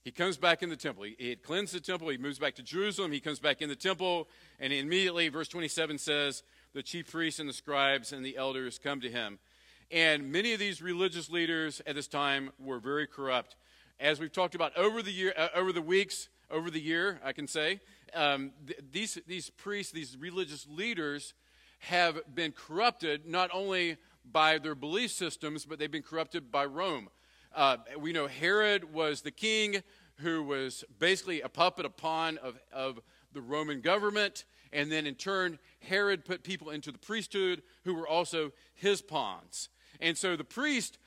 he 0.03 0.11
comes 0.11 0.37
back 0.37 0.63
in 0.63 0.69
the 0.69 0.75
temple. 0.75 1.03
He, 1.03 1.15
he 1.19 1.35
cleansed 1.35 1.73
the 1.73 1.79
temple. 1.79 2.09
He 2.09 2.17
moves 2.17 2.39
back 2.39 2.55
to 2.55 2.63
Jerusalem. 2.63 3.11
He 3.11 3.19
comes 3.19 3.39
back 3.39 3.61
in 3.61 3.69
the 3.69 3.75
temple, 3.75 4.27
and 4.59 4.73
immediately, 4.73 5.29
verse 5.29 5.47
27 5.47 5.97
says, 5.99 6.43
the 6.77 6.83
chief 6.83 7.11
priests 7.11 7.39
and 7.39 7.49
the 7.49 7.53
scribes 7.53 8.13
and 8.13 8.23
the 8.23 8.37
elders 8.37 8.77
come 8.77 9.01
to 9.01 9.09
him. 9.09 9.39
And 9.89 10.31
many 10.31 10.53
of 10.53 10.59
these 10.59 10.79
religious 10.79 11.27
leaders 11.27 11.81
at 11.87 11.95
this 11.95 12.07
time 12.07 12.51
were 12.59 12.77
very 12.77 13.07
corrupt. 13.07 13.55
As 13.99 14.19
we've 14.19 14.31
talked 14.31 14.53
about 14.53 14.77
over 14.77 15.01
the 15.01 15.11
year, 15.11 15.33
uh, 15.35 15.47
over 15.55 15.71
the 15.71 15.81
weeks, 15.81 16.29
over 16.51 16.69
the 16.69 16.79
year, 16.79 17.19
I 17.25 17.33
can 17.33 17.47
say, 17.47 17.79
um, 18.13 18.51
th- 18.67 18.79
these 18.91 19.17
these 19.25 19.49
priests, 19.49 19.91
these 19.91 20.15
religious 20.19 20.67
leaders, 20.69 21.33
have 21.79 22.19
been 22.35 22.51
corrupted 22.51 23.25
not 23.25 23.49
only 23.51 23.97
by 24.23 24.59
their 24.59 24.75
belief 24.75 25.09
systems, 25.09 25.65
but 25.65 25.79
they've 25.79 25.89
been 25.89 26.03
corrupted 26.03 26.51
by 26.51 26.65
Rome. 26.65 27.09
Uh, 27.55 27.77
we 27.97 28.13
know 28.13 28.27
Herod 28.27 28.93
was 28.93 29.21
the 29.21 29.31
king 29.31 29.81
who 30.19 30.43
was 30.43 30.83
basically 30.99 31.41
a 31.41 31.49
puppet, 31.49 31.87
a 31.87 31.89
pawn 31.89 32.37
of, 32.37 32.59
of 32.71 32.99
the 33.33 33.41
Roman 33.41 33.81
government. 33.81 34.45
And 34.73 34.91
then 34.91 35.05
in 35.05 35.15
turn, 35.15 35.59
Herod 35.79 36.25
put 36.25 36.43
people 36.43 36.69
into 36.69 36.91
the 36.91 36.97
priesthood 36.97 37.63
who 37.83 37.93
were 37.93 38.07
also 38.07 38.51
his 38.73 39.01
pawns. 39.01 39.69
And 39.99 40.17
so 40.17 40.35
the 40.35 40.43
priest, 40.43 40.97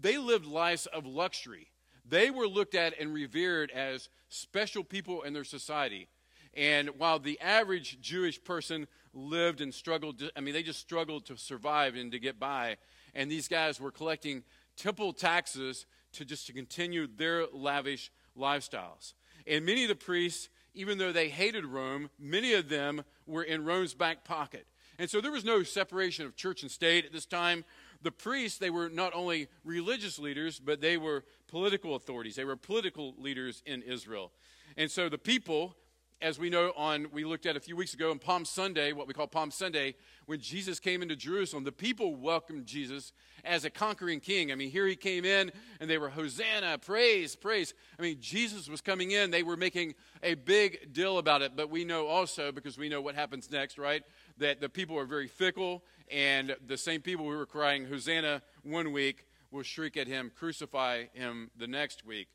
they 0.00 0.18
lived 0.18 0.46
lives 0.46 0.86
of 0.86 1.06
luxury. 1.06 1.68
They 2.08 2.30
were 2.30 2.48
looked 2.48 2.74
at 2.74 2.98
and 2.98 3.12
revered 3.12 3.70
as 3.70 4.08
special 4.28 4.84
people 4.84 5.22
in 5.22 5.32
their 5.32 5.44
society. 5.44 6.08
And 6.54 6.90
while 6.98 7.18
the 7.18 7.38
average 7.40 8.00
Jewish 8.00 8.42
person 8.42 8.88
lived 9.12 9.60
and 9.60 9.72
struggled, 9.72 10.22
I 10.36 10.40
mean, 10.40 10.54
they 10.54 10.62
just 10.62 10.80
struggled 10.80 11.26
to 11.26 11.36
survive 11.36 11.94
and 11.94 12.10
to 12.12 12.18
get 12.18 12.40
by. 12.40 12.76
And 13.14 13.30
these 13.30 13.48
guys 13.48 13.80
were 13.80 13.90
collecting 13.90 14.42
temple 14.76 15.12
taxes 15.12 15.86
to 16.12 16.24
just 16.24 16.46
to 16.46 16.52
continue 16.52 17.06
their 17.06 17.46
lavish 17.52 18.10
lifestyles. 18.36 19.14
And 19.46 19.64
many 19.64 19.84
of 19.84 19.88
the 19.88 19.94
priests, 19.94 20.48
even 20.74 20.98
though 20.98 21.12
they 21.12 21.28
hated 21.28 21.64
Rome, 21.64 22.10
many 22.18 22.54
of 22.54 22.68
them 22.68 23.04
were 23.26 23.42
in 23.42 23.64
Rome's 23.64 23.94
back 23.94 24.24
pocket. 24.24 24.66
And 24.98 25.08
so 25.08 25.20
there 25.20 25.30
was 25.30 25.44
no 25.44 25.62
separation 25.62 26.26
of 26.26 26.34
church 26.34 26.62
and 26.62 26.70
state 26.70 27.04
at 27.04 27.12
this 27.12 27.26
time 27.26 27.64
the 28.02 28.12
priests, 28.12 28.58
they 28.58 28.70
were 28.70 28.88
not 28.88 29.12
only 29.14 29.48
religious 29.64 30.18
leaders, 30.18 30.60
but 30.60 30.80
they 30.80 30.96
were 30.96 31.24
political 31.48 31.96
authorities. 31.96 32.36
They 32.36 32.44
were 32.44 32.56
political 32.56 33.14
leaders 33.18 33.62
in 33.66 33.82
Israel. 33.82 34.30
And 34.76 34.90
so 34.90 35.08
the 35.08 35.18
people, 35.18 35.74
as 36.20 36.38
we 36.38 36.50
know 36.50 36.72
on 36.76 37.06
we 37.12 37.24
looked 37.24 37.46
at 37.46 37.56
a 37.56 37.60
few 37.60 37.76
weeks 37.76 37.94
ago 37.94 38.10
on 38.10 38.18
Palm 38.18 38.44
Sunday, 38.44 38.92
what 38.92 39.06
we 39.06 39.14
call 39.14 39.28
Palm 39.28 39.50
Sunday, 39.50 39.94
when 40.26 40.40
Jesus 40.40 40.80
came 40.80 41.00
into 41.00 41.14
Jerusalem, 41.14 41.64
the 41.64 41.72
people 41.72 42.16
welcomed 42.16 42.66
Jesus 42.66 43.12
as 43.44 43.64
a 43.64 43.70
conquering 43.70 44.18
king. 44.18 44.50
I 44.50 44.56
mean, 44.56 44.70
here 44.70 44.86
he 44.86 44.96
came 44.96 45.24
in 45.24 45.52
and 45.80 45.88
they 45.88 45.98
were 45.98 46.08
Hosanna, 46.08 46.78
praise, 46.78 47.36
praise. 47.36 47.72
I 47.98 48.02
mean, 48.02 48.16
Jesus 48.20 48.68
was 48.68 48.80
coming 48.80 49.12
in. 49.12 49.30
They 49.30 49.44
were 49.44 49.56
making 49.56 49.94
a 50.22 50.34
big 50.34 50.92
deal 50.92 51.18
about 51.18 51.42
it, 51.42 51.52
but 51.54 51.70
we 51.70 51.84
know 51.84 52.08
also 52.08 52.50
because 52.50 52.76
we 52.76 52.88
know 52.88 53.00
what 53.00 53.14
happens 53.14 53.50
next, 53.50 53.78
right? 53.78 54.02
That 54.38 54.60
the 54.60 54.68
people 54.68 54.98
are 54.98 55.06
very 55.06 55.28
fickle 55.28 55.84
and 56.10 56.56
the 56.66 56.76
same 56.76 57.00
people 57.00 57.26
who 57.26 57.36
were 57.36 57.46
crying, 57.46 57.86
Hosanna, 57.86 58.42
one 58.64 58.92
week 58.92 59.26
will 59.50 59.62
shriek 59.62 59.96
at 59.96 60.08
him, 60.08 60.32
crucify 60.34 61.04
him 61.12 61.50
the 61.56 61.68
next 61.68 62.04
week. 62.04 62.28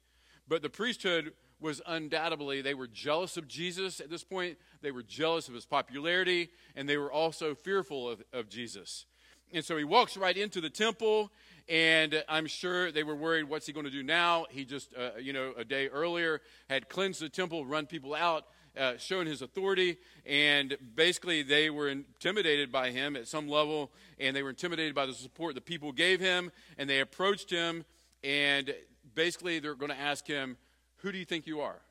But 0.47 0.61
the 0.61 0.69
priesthood 0.69 1.33
was 1.63 1.81
undoubtedly, 1.87 2.61
they 2.61 2.75
were 2.75 2.87
jealous 2.87 3.37
of 3.37 3.47
Jesus 3.47 3.99
at 3.99 4.09
this 4.09 4.23
point. 4.23 4.57
They 4.81 4.91
were 4.91 5.01
jealous 5.01 5.47
of 5.47 5.55
his 5.55 5.65
popularity, 5.65 6.49
and 6.75 6.87
they 6.87 6.97
were 6.97 7.11
also 7.11 7.55
fearful 7.55 8.09
of, 8.09 8.21
of 8.31 8.49
Jesus. 8.49 9.05
And 9.51 9.63
so 9.63 9.77
he 9.77 9.83
walks 9.83 10.17
right 10.17 10.35
into 10.35 10.61
the 10.61 10.69
temple, 10.69 11.31
and 11.69 12.23
I'm 12.27 12.45
sure 12.45 12.91
they 12.91 13.03
were 13.03 13.15
worried, 13.15 13.45
what's 13.45 13.65
he 13.65 13.73
going 13.73 13.85
to 13.85 13.91
do 13.91 14.03
now? 14.03 14.45
He 14.49 14.65
just, 14.65 14.93
uh, 14.95 15.11
you 15.19 15.33
know, 15.33 15.53
a 15.57 15.63
day 15.63 15.87
earlier 15.87 16.41
had 16.69 16.89
cleansed 16.89 17.21
the 17.21 17.29
temple, 17.29 17.65
run 17.65 17.85
people 17.85 18.13
out 18.13 18.45
uh, 18.77 18.97
shown 18.97 19.25
his 19.25 19.41
authority, 19.41 19.97
and 20.25 20.77
basically 20.95 21.43
they 21.43 21.69
were 21.69 21.89
intimidated 21.89 22.71
by 22.71 22.89
him 22.89 23.15
at 23.15 23.27
some 23.27 23.47
level, 23.47 23.91
and 24.19 24.35
they 24.35 24.43
were 24.43 24.49
intimidated 24.49 24.95
by 24.95 25.05
the 25.05 25.13
support 25.13 25.55
the 25.55 25.61
people 25.61 25.91
gave 25.91 26.19
him, 26.19 26.51
and 26.77 26.89
they 26.89 26.99
approached 26.99 27.49
him, 27.49 27.85
and 28.23 28.73
basically 29.13 29.59
they're 29.59 29.75
going 29.75 29.91
to 29.91 29.99
ask 29.99 30.25
him, 30.25 30.57
Who 31.03 31.11
do 31.11 31.17
you 31.17 31.25
think 31.25 31.45
you 31.45 31.61
are? 31.61 31.81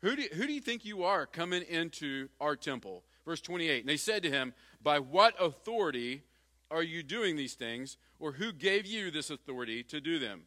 Who 0.00 0.16
do, 0.16 0.22
you, 0.22 0.28
who 0.32 0.46
do 0.46 0.52
you 0.52 0.60
think 0.60 0.84
you 0.84 1.04
are 1.04 1.26
coming 1.26 1.62
into 1.62 2.28
our 2.40 2.56
temple? 2.56 3.04
Verse 3.24 3.40
28. 3.40 3.80
And 3.80 3.88
they 3.88 3.96
said 3.96 4.22
to 4.22 4.30
him, 4.30 4.54
By 4.82 4.98
what 4.98 5.34
authority 5.40 6.22
are 6.70 6.82
you 6.82 7.02
doing 7.02 7.36
these 7.36 7.54
things, 7.54 7.96
or 8.18 8.32
who 8.32 8.52
gave 8.52 8.86
you 8.86 9.10
this 9.10 9.30
authority 9.30 9.82
to 9.84 10.00
do 10.00 10.18
them? 10.18 10.42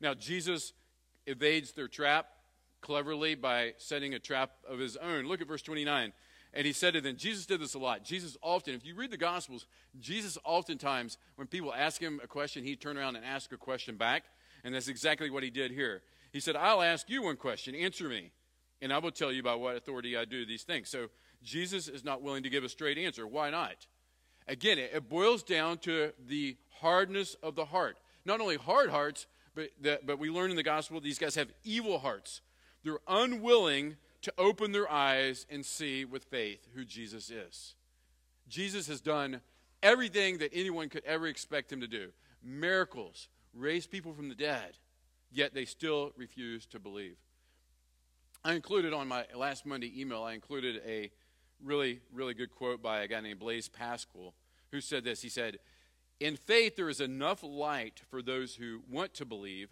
Now, 0.00 0.14
Jesus 0.14 0.72
evades 1.26 1.72
their 1.72 1.88
trap 1.88 2.26
cleverly 2.80 3.34
by 3.34 3.74
setting 3.78 4.14
a 4.14 4.18
trap 4.18 4.52
of 4.68 4.78
his 4.78 4.96
own. 4.96 5.26
Look 5.26 5.40
at 5.40 5.48
verse 5.48 5.62
29. 5.62 6.12
And 6.54 6.66
he 6.66 6.72
said 6.72 6.94
to 6.94 7.00
them, 7.00 7.16
Jesus 7.16 7.46
did 7.46 7.60
this 7.60 7.74
a 7.74 7.78
lot. 7.78 8.04
Jesus 8.04 8.36
often, 8.40 8.74
if 8.74 8.84
you 8.84 8.94
read 8.94 9.10
the 9.10 9.16
Gospels, 9.16 9.66
Jesus 10.00 10.38
oftentimes, 10.44 11.18
when 11.36 11.46
people 11.46 11.74
ask 11.74 12.00
him 12.00 12.20
a 12.22 12.26
question, 12.26 12.64
he'd 12.64 12.80
turn 12.80 12.96
around 12.96 13.16
and 13.16 13.24
ask 13.24 13.52
a 13.52 13.56
question 13.56 13.96
back. 13.96 14.24
And 14.64 14.74
that's 14.74 14.88
exactly 14.88 15.30
what 15.30 15.42
he 15.42 15.50
did 15.50 15.70
here. 15.70 16.02
He 16.32 16.40
said, 16.40 16.56
I'll 16.56 16.82
ask 16.82 17.08
you 17.08 17.22
one 17.22 17.36
question, 17.36 17.74
answer 17.74 18.08
me, 18.08 18.32
and 18.80 18.92
I 18.92 18.98
will 18.98 19.10
tell 19.10 19.32
you 19.32 19.42
by 19.42 19.54
what 19.54 19.76
authority 19.76 20.16
I 20.16 20.24
do 20.24 20.44
these 20.44 20.62
things. 20.62 20.88
So 20.88 21.08
Jesus 21.42 21.88
is 21.88 22.04
not 22.04 22.22
willing 22.22 22.42
to 22.42 22.50
give 22.50 22.64
a 22.64 22.68
straight 22.68 22.98
answer. 22.98 23.26
Why 23.26 23.50
not? 23.50 23.86
Again, 24.46 24.78
it 24.78 25.08
boils 25.08 25.42
down 25.42 25.78
to 25.78 26.12
the 26.26 26.56
hardness 26.80 27.36
of 27.42 27.54
the 27.54 27.66
heart. 27.66 27.98
Not 28.24 28.40
only 28.40 28.56
hard 28.56 28.90
hearts, 28.90 29.26
but, 29.54 29.70
but 30.06 30.18
we 30.18 30.30
learn 30.30 30.50
in 30.50 30.56
the 30.56 30.62
gospel 30.62 31.00
these 31.00 31.18
guys 31.18 31.34
have 31.34 31.52
evil 31.64 31.98
hearts. 31.98 32.40
They're 32.84 33.00
unwilling 33.08 33.96
to 34.22 34.32
open 34.38 34.72
their 34.72 34.90
eyes 34.90 35.46
and 35.50 35.64
see 35.64 36.04
with 36.04 36.24
faith 36.24 36.66
who 36.74 36.84
Jesus 36.84 37.30
is. 37.30 37.74
Jesus 38.48 38.88
has 38.88 39.00
done 39.00 39.40
everything 39.82 40.38
that 40.38 40.50
anyone 40.52 40.88
could 40.88 41.04
ever 41.04 41.26
expect 41.26 41.72
him 41.72 41.80
to 41.80 41.86
do 41.86 42.08
miracles, 42.42 43.28
raise 43.52 43.86
people 43.86 44.12
from 44.12 44.28
the 44.28 44.34
dead, 44.34 44.78
yet 45.30 45.54
they 45.54 45.64
still 45.64 46.12
refuse 46.16 46.66
to 46.66 46.78
believe. 46.78 47.16
I 48.44 48.54
included 48.54 48.92
on 48.92 49.08
my 49.08 49.26
last 49.34 49.66
Monday 49.66 49.92
email, 50.00 50.22
I 50.22 50.34
included 50.34 50.80
a 50.86 51.10
really, 51.62 52.00
really 52.12 52.34
good 52.34 52.50
quote 52.50 52.82
by 52.82 53.00
a 53.00 53.08
guy 53.08 53.20
named 53.20 53.40
Blaise 53.40 53.68
Pascal 53.68 54.34
who 54.70 54.80
said 54.80 55.04
this. 55.04 55.22
He 55.22 55.28
said, 55.28 55.58
In 56.20 56.36
faith, 56.36 56.76
there 56.76 56.88
is 56.88 57.00
enough 57.00 57.42
light 57.42 58.02
for 58.10 58.22
those 58.22 58.54
who 58.54 58.82
want 58.88 59.14
to 59.14 59.24
believe 59.24 59.70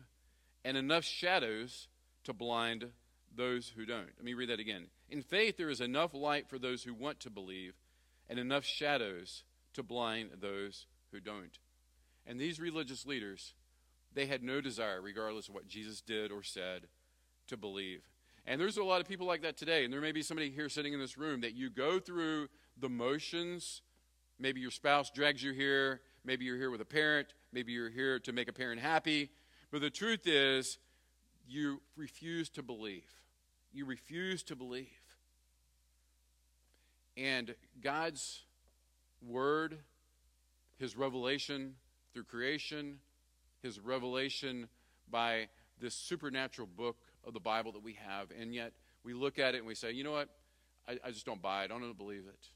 and 0.65 0.77
enough 0.77 1.05
shadows 1.05 1.89
to 2.25 2.33
blind 2.33 2.91
those 3.35 3.73
who 3.77 3.87
don't. 3.87 4.11
Let 4.17 4.25
me 4.25 4.35
read 4.35 4.49
that 4.51 4.61
again. 4.61 4.87
In 5.09 5.23
faith, 5.23 5.57
there 5.57 5.71
is 5.71 5.81
enough 5.81 6.13
light 6.13 6.49
for 6.49 6.59
those 6.59 6.83
who 6.83 6.93
want 6.93 7.21
to 7.21 7.31
believe 7.31 7.75
and 8.29 8.39
enough 8.39 8.65
shadows 8.65 9.45
to 9.75 9.83
blind 9.83 10.31
those 10.41 10.87
who 11.13 11.21
don't. 11.21 11.59
And 12.27 12.41
these 12.41 12.59
religious 12.59 13.07
leaders, 13.07 13.55
they 14.17 14.27
had 14.27 14.43
no 14.43 14.63
desire, 14.63 15.01
regardless 15.01 15.49
of 15.49 15.55
what 15.55 15.69
Jesus 15.69 16.01
did 16.01 16.33
or 16.33 16.43
said, 16.43 16.89
to 17.49 17.57
believe. 17.57 18.01
And 18.47 18.59
there's 18.59 18.79
a 18.79 18.83
lot 18.83 19.03
of 19.03 19.07
people 19.07 19.27
like 19.27 19.43
that 19.43 19.59
today. 19.59 19.85
And 19.85 19.93
there 19.93 20.01
may 20.01 20.13
be 20.13 20.23
somebody 20.23 20.51
here 20.51 20.71
sitting 20.71 20.95
in 20.95 20.99
this 20.99 21.19
room 21.19 21.43
that 21.43 21.55
you 21.55 21.69
go 21.69 22.01
through 22.01 22.49
the 22.81 22.89
motions. 22.89 23.83
Maybe 24.39 24.61
your 24.61 24.71
spouse 24.71 25.11
drags 25.11 25.43
you 25.43 25.53
here. 25.53 26.01
Maybe 26.25 26.47
you're 26.47 26.57
here 26.57 26.71
with 26.71 26.81
a 26.81 26.87
parent. 26.87 27.35
Maybe 27.53 27.73
you're 27.73 27.91
here 27.91 28.19
to 28.21 28.33
make 28.33 28.49
a 28.49 28.55
parent 28.55 28.81
happy. 28.81 29.31
But 29.71 29.83
the 29.83 29.91
truth 29.91 30.27
is, 30.27 30.79
you 31.47 31.83
refuse 31.95 32.49
to 32.51 32.63
believe. 32.63 33.13
You 33.73 33.85
refuse 33.85 34.43
to 34.45 34.57
believe. 34.57 34.89
And 37.19 37.55
God's 37.83 38.45
word, 39.21 39.79
his 40.79 40.97
revelation 40.97 41.75
through 42.15 42.25
creation, 42.25 43.01
his 43.67 43.81
revelation 43.81 44.69
by 45.11 45.49
this 45.81 45.95
supernatural 45.95 46.69
book 46.75 46.97
of 47.25 47.35
the 47.35 47.41
Bible 47.41 47.73
that 47.73 47.83
we 47.83 47.99
have, 48.09 48.29
and 48.41 48.55
yet 48.55 48.73
we 49.05 49.13
look 49.13 49.39
at 49.39 49.55
it 49.55 49.59
and 49.59 49.67
we 49.67 49.75
say, 49.75 49.93
you 49.93 50.05
know 50.05 50.13
what? 50.13 50.31
I, 50.89 50.99
I 51.05 51.11
just 51.11 51.27
don't 51.27 51.43
buy 51.43 51.65
it. 51.65 51.71
I 51.71 51.79
don't 51.79 51.99
believe 51.99 52.25
it. 52.27 52.49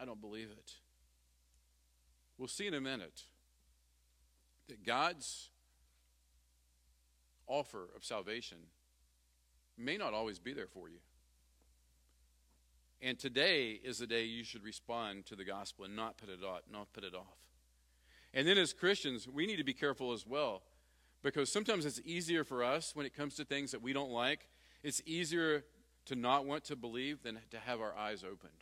I 0.00 0.04
don't 0.04 0.20
believe 0.20 0.48
it. 0.50 0.72
We'll 2.38 2.48
see 2.48 2.66
in 2.66 2.74
a 2.74 2.80
minute 2.80 3.22
that 4.68 4.84
God's 4.84 5.50
offer 7.46 7.88
of 7.94 8.04
salvation 8.04 8.58
may 9.78 9.96
not 9.96 10.12
always 10.12 10.38
be 10.38 10.52
there 10.52 10.66
for 10.66 10.88
you. 10.88 10.98
And 13.00 13.18
today 13.18 13.72
is 13.72 13.98
the 13.98 14.06
day 14.06 14.24
you 14.24 14.42
should 14.42 14.64
respond 14.64 15.26
to 15.26 15.36
the 15.36 15.44
gospel 15.44 15.84
and 15.84 15.94
not 15.94 16.16
put 16.16 16.28
it 16.28 16.42
off, 16.42 16.62
not 16.70 16.92
put 16.92 17.04
it 17.04 17.14
off. 17.14 17.45
And 18.36 18.46
then 18.46 18.58
as 18.58 18.74
Christians, 18.74 19.26
we 19.26 19.46
need 19.46 19.56
to 19.56 19.64
be 19.64 19.72
careful 19.72 20.12
as 20.12 20.26
well 20.26 20.60
because 21.22 21.50
sometimes 21.50 21.86
it's 21.86 22.02
easier 22.04 22.44
for 22.44 22.62
us 22.62 22.94
when 22.94 23.06
it 23.06 23.16
comes 23.16 23.34
to 23.36 23.46
things 23.46 23.70
that 23.70 23.80
we 23.80 23.94
don't 23.94 24.10
like. 24.10 24.50
It's 24.82 25.00
easier 25.06 25.64
to 26.04 26.14
not 26.14 26.44
want 26.44 26.62
to 26.64 26.76
believe 26.76 27.22
than 27.22 27.38
to 27.50 27.58
have 27.58 27.80
our 27.80 27.96
eyes 27.96 28.22
opened. 28.22 28.52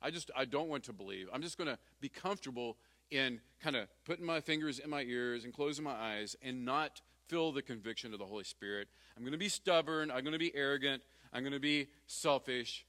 I 0.00 0.12
just 0.12 0.30
I 0.36 0.44
don't 0.44 0.68
want 0.68 0.84
to 0.84 0.92
believe. 0.92 1.28
I'm 1.32 1.42
just 1.42 1.58
going 1.58 1.66
to 1.66 1.78
be 2.00 2.08
comfortable 2.08 2.76
in 3.10 3.40
kind 3.60 3.74
of 3.74 3.88
putting 4.04 4.24
my 4.24 4.40
fingers 4.40 4.78
in 4.78 4.88
my 4.88 5.02
ears 5.02 5.44
and 5.44 5.52
closing 5.52 5.84
my 5.84 5.94
eyes 5.94 6.36
and 6.40 6.64
not 6.64 7.00
feel 7.26 7.50
the 7.50 7.60
conviction 7.60 8.12
of 8.12 8.20
the 8.20 8.24
Holy 8.24 8.44
Spirit. 8.44 8.86
I'm 9.16 9.24
going 9.24 9.32
to 9.32 9.38
be 9.38 9.48
stubborn, 9.48 10.12
I'm 10.12 10.22
going 10.22 10.32
to 10.32 10.38
be 10.38 10.54
arrogant, 10.54 11.02
I'm 11.32 11.42
going 11.42 11.52
to 11.52 11.60
be 11.60 11.88
selfish, 12.06 12.86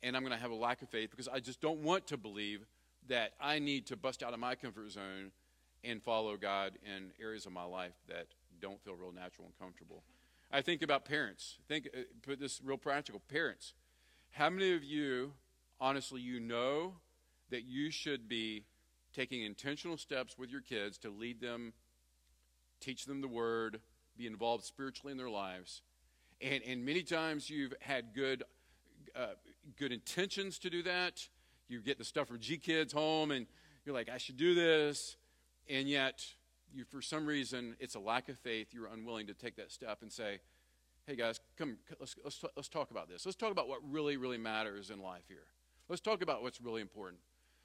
and 0.00 0.16
I'm 0.16 0.22
going 0.22 0.32
to 0.32 0.40
have 0.40 0.52
a 0.52 0.56
lack 0.56 0.82
of 0.82 0.90
faith 0.90 1.10
because 1.10 1.28
I 1.28 1.40
just 1.40 1.60
don't 1.60 1.80
want 1.80 2.06
to 2.06 2.16
believe 2.16 2.64
that 3.08 3.32
I 3.40 3.58
need 3.58 3.86
to 3.88 3.96
bust 3.96 4.22
out 4.22 4.32
of 4.32 4.38
my 4.38 4.54
comfort 4.54 4.92
zone 4.92 5.32
and 5.86 6.02
follow 6.02 6.36
God 6.36 6.72
in 6.84 7.12
areas 7.20 7.46
of 7.46 7.52
my 7.52 7.64
life 7.64 7.94
that 8.08 8.26
don't 8.60 8.82
feel 8.82 8.94
real 8.94 9.12
natural 9.12 9.46
and 9.46 9.58
comfortable. 9.58 10.02
I 10.50 10.62
think 10.62 10.82
about 10.82 11.04
parents. 11.04 11.58
Think 11.68 11.88
uh, 11.94 12.00
put 12.22 12.40
this 12.40 12.60
real 12.64 12.78
practical. 12.78 13.20
Parents, 13.28 13.74
how 14.30 14.50
many 14.50 14.74
of 14.74 14.84
you 14.84 15.32
honestly 15.80 16.20
you 16.20 16.40
know 16.40 16.94
that 17.50 17.64
you 17.64 17.90
should 17.90 18.28
be 18.28 18.64
taking 19.14 19.42
intentional 19.42 19.96
steps 19.96 20.36
with 20.38 20.50
your 20.50 20.60
kids 20.60 20.98
to 20.98 21.10
lead 21.10 21.40
them, 21.40 21.72
teach 22.80 23.06
them 23.06 23.20
the 23.20 23.28
word, 23.28 23.80
be 24.16 24.26
involved 24.26 24.64
spiritually 24.64 25.12
in 25.12 25.18
their 25.18 25.30
lives. 25.30 25.82
And, 26.40 26.62
and 26.64 26.84
many 26.84 27.02
times 27.02 27.48
you've 27.48 27.72
had 27.80 28.14
good, 28.14 28.42
uh, 29.14 29.34
good 29.78 29.92
intentions 29.92 30.58
to 30.60 30.70
do 30.70 30.82
that. 30.82 31.26
You 31.68 31.80
get 31.80 31.98
the 31.98 32.04
stuff 32.04 32.28
from 32.28 32.40
G 32.40 32.58
Kids 32.58 32.92
home 32.92 33.30
and 33.30 33.46
you're 33.84 33.94
like, 33.94 34.08
I 34.08 34.18
should 34.18 34.36
do 34.36 34.54
this. 34.54 35.16
And 35.68 35.88
yet, 35.88 36.24
you, 36.72 36.84
for 36.84 37.02
some 37.02 37.26
reason, 37.26 37.76
it's 37.80 37.94
a 37.94 38.00
lack 38.00 38.28
of 38.28 38.38
faith. 38.38 38.68
You're 38.72 38.86
unwilling 38.86 39.26
to 39.26 39.34
take 39.34 39.56
that 39.56 39.72
step 39.72 40.02
and 40.02 40.12
say, 40.12 40.40
hey 41.06 41.16
guys, 41.16 41.40
come, 41.56 41.76
let's, 42.00 42.16
let's, 42.24 42.44
let's 42.56 42.68
talk 42.68 42.90
about 42.90 43.08
this. 43.08 43.24
Let's 43.24 43.36
talk 43.36 43.52
about 43.52 43.68
what 43.68 43.78
really, 43.88 44.16
really 44.16 44.38
matters 44.38 44.90
in 44.90 45.00
life 45.00 45.24
here. 45.28 45.46
Let's 45.88 46.02
talk 46.02 46.22
about 46.22 46.42
what's 46.42 46.60
really 46.60 46.80
important. 46.80 47.20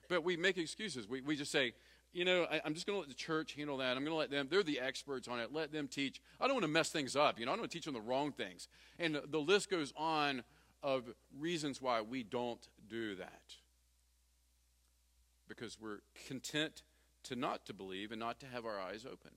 But 0.10 0.24
we 0.24 0.38
make 0.38 0.58
excuses. 0.58 1.08
We, 1.08 1.22
we 1.22 1.36
just 1.36 1.52
say, 1.52 1.74
you 2.14 2.26
know, 2.26 2.46
I, 2.52 2.62
am 2.66 2.74
just 2.74 2.86
going 2.86 2.98
to 2.98 3.00
let 3.00 3.10
the 3.10 3.16
church 3.16 3.54
handle 3.56 3.78
that. 3.78 3.98
I'm 3.98 4.04
going 4.04 4.14
to 4.14 4.16
let 4.16 4.30
them, 4.30 4.48
they're 4.50 4.64
the 4.64 4.80
experts 4.80 5.28
on 5.28 5.40
it. 5.40 5.54
Let 5.54 5.72
them 5.72 5.88
teach. 5.88 6.22
I 6.40 6.46
don't 6.46 6.56
want 6.56 6.66
to 6.66 6.72
mess 6.72 6.90
things 6.90 7.16
up. 7.16 7.40
You 7.40 7.46
know, 7.46 7.52
I 7.52 7.56
don't 7.56 7.62
want 7.62 7.72
to 7.72 7.78
teach 7.78 7.86
them 7.86 7.94
the 7.94 8.02
wrong 8.02 8.32
things. 8.32 8.68
And 9.00 9.20
the 9.30 9.40
list 9.40 9.70
goes 9.70 9.94
on 9.96 10.44
of 10.84 11.06
reasons 11.40 11.82
why 11.82 12.02
we 12.02 12.24
don't 12.24 12.68
do 12.90 13.16
that. 13.16 13.56
Because 15.48 15.78
we're 15.80 16.00
content 16.28 16.84
to 17.24 17.36
not 17.36 17.66
to 17.66 17.74
believe 17.74 18.12
and 18.12 18.20
not 18.20 18.40
to 18.40 18.46
have 18.48 18.66
our 18.66 18.80
eyes 18.80 19.06
opened. 19.06 19.36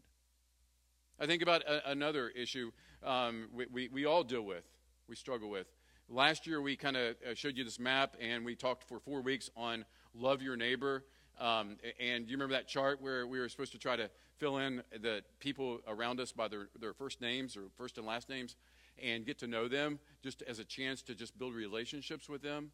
I 1.18 1.26
think 1.26 1.42
about 1.42 1.62
a, 1.62 1.90
another 1.90 2.28
issue 2.28 2.72
um, 3.04 3.48
we, 3.54 3.66
we, 3.66 3.88
we 3.88 4.04
all 4.06 4.24
deal 4.24 4.42
with, 4.42 4.64
we 5.08 5.16
struggle 5.16 5.50
with. 5.50 5.66
Last 6.08 6.46
year, 6.46 6.60
we 6.60 6.76
kind 6.76 6.96
of 6.96 7.16
uh, 7.28 7.34
showed 7.34 7.56
you 7.56 7.64
this 7.64 7.78
map, 7.78 8.16
and 8.20 8.44
we 8.44 8.54
talked 8.54 8.84
for 8.84 8.98
four 8.98 9.22
weeks 9.22 9.50
on 9.56 9.84
love 10.14 10.42
your 10.42 10.56
neighbor. 10.56 11.04
Um, 11.40 11.76
and 11.98 12.28
you 12.28 12.36
remember 12.36 12.54
that 12.54 12.68
chart 12.68 13.00
where 13.00 13.26
we 13.26 13.40
were 13.40 13.48
supposed 13.48 13.72
to 13.72 13.78
try 13.78 13.96
to 13.96 14.10
fill 14.38 14.58
in 14.58 14.82
the 15.00 15.22
people 15.40 15.80
around 15.88 16.20
us 16.20 16.32
by 16.32 16.48
their, 16.48 16.68
their 16.78 16.92
first 16.92 17.20
names 17.20 17.56
or 17.56 17.62
first 17.76 17.98
and 17.98 18.06
last 18.06 18.28
names 18.28 18.56
and 19.02 19.26
get 19.26 19.38
to 19.40 19.46
know 19.46 19.66
them 19.66 19.98
just 20.22 20.42
as 20.42 20.58
a 20.58 20.64
chance 20.64 21.02
to 21.02 21.14
just 21.14 21.36
build 21.38 21.54
relationships 21.54 22.28
with 22.28 22.42
them? 22.42 22.70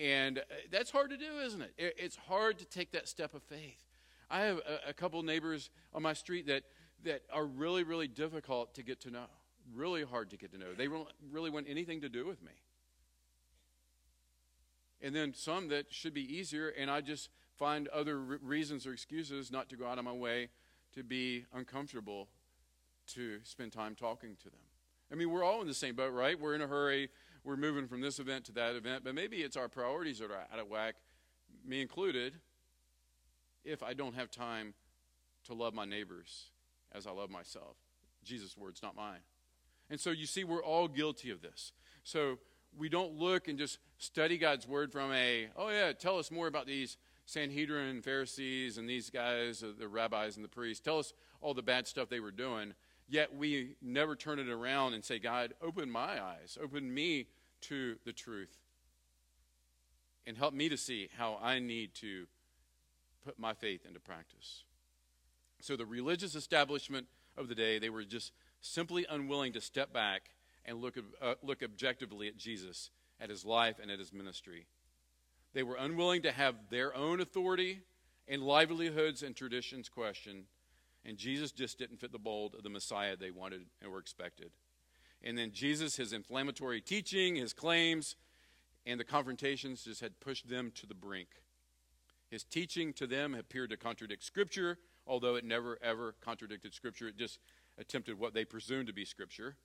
And 0.00 0.38
uh, 0.38 0.42
that's 0.70 0.90
hard 0.90 1.10
to 1.10 1.16
do, 1.16 1.38
isn't 1.44 1.60
it? 1.60 1.74
It's 1.76 2.16
hard 2.16 2.58
to 2.60 2.64
take 2.64 2.92
that 2.92 3.08
step 3.08 3.34
of 3.34 3.42
faith. 3.42 3.89
I 4.30 4.40
have 4.42 4.58
a, 4.58 4.90
a 4.90 4.92
couple 4.92 5.22
neighbors 5.22 5.70
on 5.92 6.02
my 6.02 6.12
street 6.12 6.46
that, 6.46 6.62
that 7.04 7.22
are 7.32 7.44
really, 7.44 7.82
really 7.82 8.08
difficult 8.08 8.74
to 8.74 8.82
get 8.82 9.00
to 9.02 9.10
know 9.10 9.26
really 9.74 10.02
hard 10.02 10.30
to 10.30 10.36
get 10.36 10.52
to 10.52 10.58
know. 10.58 10.74
They 10.76 10.86
don't 10.86 11.08
really 11.30 11.50
want 11.50 11.66
anything 11.68 12.00
to 12.00 12.08
do 12.08 12.26
with 12.26 12.42
me. 12.42 12.52
And 15.02 15.14
then 15.14 15.32
some 15.34 15.68
that 15.68 15.86
should 15.90 16.12
be 16.12 16.22
easier, 16.36 16.68
and 16.68 16.90
I 16.90 17.00
just 17.00 17.30
find 17.56 17.88
other 17.88 18.18
re- 18.18 18.38
reasons 18.42 18.86
or 18.86 18.92
excuses 18.92 19.50
not 19.50 19.68
to 19.70 19.76
go 19.76 19.86
out 19.86 19.98
of 19.98 20.04
my 20.04 20.12
way 20.12 20.48
to 20.94 21.02
be 21.02 21.46
uncomfortable 21.54 22.28
to 23.14 23.38
spend 23.44 23.72
time 23.72 23.94
talking 23.94 24.36
to 24.42 24.50
them. 24.50 24.60
I 25.10 25.14
mean, 25.14 25.30
we're 25.30 25.42
all 25.42 25.60
in 25.60 25.66
the 25.66 25.74
same 25.74 25.94
boat, 25.94 26.12
right? 26.12 26.38
We're 26.38 26.54
in 26.54 26.60
a 26.60 26.66
hurry. 26.66 27.08
We're 27.44 27.56
moving 27.56 27.88
from 27.88 28.00
this 28.00 28.18
event 28.18 28.44
to 28.46 28.52
that 28.52 28.76
event, 28.76 29.04
but 29.04 29.14
maybe 29.14 29.38
it's 29.38 29.56
our 29.56 29.68
priorities 29.68 30.18
that 30.18 30.30
are 30.30 30.46
out 30.52 30.58
of 30.58 30.68
whack, 30.68 30.96
me 31.64 31.80
included, 31.80 32.34
if 33.64 33.82
I 33.82 33.94
don't 33.94 34.14
have 34.14 34.30
time 34.30 34.74
to 35.44 35.54
love 35.54 35.74
my 35.74 35.84
neighbors 35.84 36.50
as 36.92 37.06
I 37.06 37.10
love 37.10 37.30
myself. 37.30 37.76
Jesus' 38.24 38.56
words, 38.56 38.82
not 38.82 38.96
mine. 38.96 39.20
And 39.88 39.98
so 39.98 40.10
you 40.10 40.26
see, 40.26 40.44
we're 40.44 40.62
all 40.62 40.88
guilty 40.88 41.30
of 41.30 41.42
this. 41.42 41.72
So 42.04 42.38
we 42.76 42.88
don't 42.88 43.14
look 43.14 43.48
and 43.48 43.58
just 43.58 43.78
study 43.98 44.38
God's 44.38 44.66
word 44.66 44.92
from 44.92 45.12
a, 45.12 45.48
oh, 45.56 45.70
yeah, 45.70 45.92
tell 45.92 46.18
us 46.18 46.30
more 46.30 46.46
about 46.46 46.66
these 46.66 46.96
Sanhedrin 47.26 48.02
Pharisees 48.02 48.78
and 48.78 48.88
these 48.88 49.10
guys, 49.10 49.62
uh, 49.62 49.72
the 49.78 49.88
rabbis 49.88 50.36
and 50.36 50.44
the 50.44 50.48
priests. 50.48 50.82
Tell 50.82 50.98
us 50.98 51.12
all 51.40 51.54
the 51.54 51.62
bad 51.62 51.86
stuff 51.86 52.08
they 52.08 52.20
were 52.20 52.30
doing. 52.30 52.74
Yet 53.08 53.34
we 53.34 53.76
never 53.82 54.14
turn 54.14 54.38
it 54.38 54.48
around 54.48 54.94
and 54.94 55.04
say, 55.04 55.18
God, 55.18 55.54
open 55.60 55.90
my 55.90 56.22
eyes, 56.22 56.56
open 56.62 56.92
me 56.92 57.26
to 57.62 57.96
the 58.04 58.12
truth, 58.12 58.56
and 60.26 60.36
help 60.36 60.54
me 60.54 60.68
to 60.68 60.76
see 60.76 61.08
how 61.16 61.38
I 61.42 61.58
need 61.58 61.94
to 61.96 62.26
put 63.24 63.38
my 63.38 63.54
faith 63.54 63.86
into 63.86 64.00
practice. 64.00 64.64
So 65.60 65.76
the 65.76 65.86
religious 65.86 66.34
establishment 66.34 67.06
of 67.36 67.48
the 67.48 67.54
day, 67.54 67.78
they 67.78 67.90
were 67.90 68.04
just 68.04 68.32
simply 68.60 69.06
unwilling 69.08 69.52
to 69.52 69.60
step 69.60 69.92
back 69.92 70.30
and 70.64 70.80
look, 70.80 70.96
uh, 71.20 71.34
look 71.42 71.62
objectively 71.62 72.28
at 72.28 72.36
Jesus, 72.36 72.90
at 73.20 73.30
his 73.30 73.44
life, 73.44 73.76
and 73.80 73.90
at 73.90 73.98
his 73.98 74.12
ministry. 74.12 74.66
They 75.52 75.62
were 75.62 75.76
unwilling 75.76 76.22
to 76.22 76.32
have 76.32 76.54
their 76.70 76.94
own 76.94 77.20
authority 77.20 77.80
and 78.28 78.42
livelihoods 78.42 79.22
and 79.22 79.34
traditions 79.34 79.88
questioned, 79.88 80.44
and 81.04 81.16
Jesus 81.16 81.50
just 81.50 81.78
didn't 81.78 81.98
fit 81.98 82.12
the 82.12 82.18
mold 82.18 82.54
of 82.54 82.62
the 82.62 82.70
Messiah 82.70 83.16
they 83.16 83.30
wanted 83.30 83.62
and 83.82 83.90
were 83.90 83.98
expected. 83.98 84.50
And 85.22 85.36
then 85.36 85.50
Jesus, 85.52 85.96
his 85.96 86.12
inflammatory 86.12 86.80
teaching, 86.80 87.36
his 87.36 87.52
claims, 87.52 88.16
and 88.86 88.98
the 88.98 89.04
confrontations 89.04 89.84
just 89.84 90.00
had 90.00 90.20
pushed 90.20 90.48
them 90.48 90.72
to 90.76 90.86
the 90.86 90.94
brink. 90.94 91.28
His 92.30 92.44
teaching 92.44 92.92
to 92.94 93.06
them 93.06 93.34
appeared 93.34 93.70
to 93.70 93.76
contradict 93.76 94.22
Scripture, 94.22 94.78
although 95.06 95.34
it 95.34 95.44
never 95.44 95.78
ever 95.82 96.14
contradicted 96.20 96.74
Scripture. 96.74 97.08
It 97.08 97.16
just 97.16 97.40
attempted 97.76 98.18
what 98.18 98.34
they 98.34 98.44
presumed 98.44 98.86
to 98.86 98.92
be 98.92 99.04
Scripture. 99.04 99.56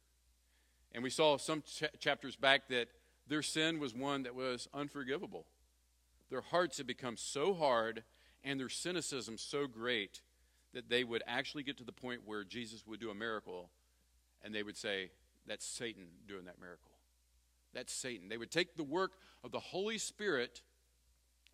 And 0.92 1.04
we 1.04 1.10
saw 1.10 1.38
some 1.38 1.62
ch- 1.62 1.84
chapters 2.00 2.36
back 2.36 2.70
that 2.70 2.88
their 3.28 3.42
sin 3.42 3.80
was 3.80 3.94
one 3.94 4.24
that 4.24 4.34
was 4.34 4.68
unforgivable. 4.74 5.46
Their 6.30 6.42
hearts 6.42 6.78
had 6.78 6.88
become 6.88 7.18
so 7.18 7.54
hard 7.54 8.04
and 8.44 8.60
their 8.60 8.70
cynicism 8.70 9.38
so 9.38 9.68
great 9.68 10.22
that 10.74 10.90
they 10.90 11.04
would 11.04 11.24
actually 11.28 11.64
get 11.64 11.78
to 11.78 11.84
the 11.84 11.92
point 11.92 12.22
where 12.26 12.44
Jesus 12.44 12.86
would 12.88 13.00
do 13.00 13.10
a 13.10 13.16
miracle 13.16 13.70
and 14.44 14.54
they 14.54 14.64
would 14.64 14.78
say, 14.78 15.12
That's 15.48 15.66
Satan 15.66 16.06
doing 16.28 16.46
that 16.46 16.60
miracle. 16.60 16.92
That's 17.74 17.94
Satan. 17.94 18.30
They 18.30 18.38
would 18.38 18.52
take 18.52 18.76
the 18.76 18.84
work 18.84 19.14
of 19.44 19.52
the 19.52 19.60
Holy 19.60 19.98
Spirit, 19.98 20.62